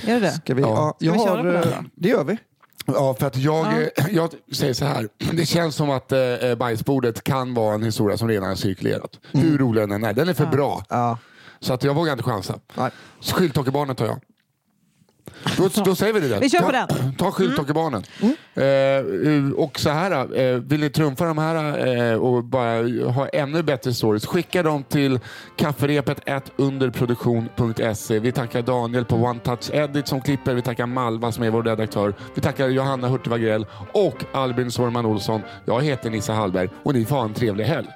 [0.06, 0.30] Är det det?
[0.30, 0.68] Ska vi, Ja.
[0.68, 0.94] ja.
[0.96, 1.84] Ska jag vi köra har, på den eh, då?
[1.94, 2.38] Det gör vi.
[2.86, 3.80] Ja, för att jag, Ja.
[3.96, 5.08] eh, jag säger så här.
[5.32, 9.10] Det känns som att eh, bajsbordet kan vara en historia som redan har cirkulerat.
[9.32, 10.12] Hur rolig den än är.
[10.12, 10.84] Den är för bra.
[10.88, 11.18] Ja.
[11.60, 12.58] Så att jag vågar inte chansa.
[12.74, 12.90] Nej.
[13.20, 14.20] Skyltdockebarnen tar jag.
[15.56, 16.28] Då, då säger vi det.
[16.28, 16.40] Där.
[16.40, 17.14] Vi kör på ta, den.
[17.14, 18.02] Ta Skyltdockebarnen.
[18.54, 23.62] Eh, och så här, eh, vill ni trumfa de här eh, och bara ha ännu
[23.62, 25.20] bättre stories, skicka dem till
[25.56, 26.20] kafferepet
[26.56, 28.18] underproduktion.se.
[28.18, 30.54] Vi tackar Daniel på One Touch Edit som klipper.
[30.54, 32.14] Vi tackar Malva som är vår redaktör.
[32.34, 35.42] Vi tackar Johanna Hurtig Wagrell och Albin Sorman Olsson.
[35.64, 37.88] Jag heter Nissa Hallberg och ni får ha en trevlig helg.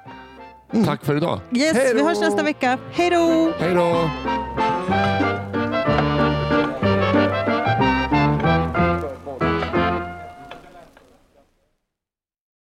[0.85, 1.39] Tack för idag.
[1.51, 2.77] Yes, Hej vi hörs nästa vecka.
[2.91, 3.51] Hej då!
[3.59, 4.09] Hej då!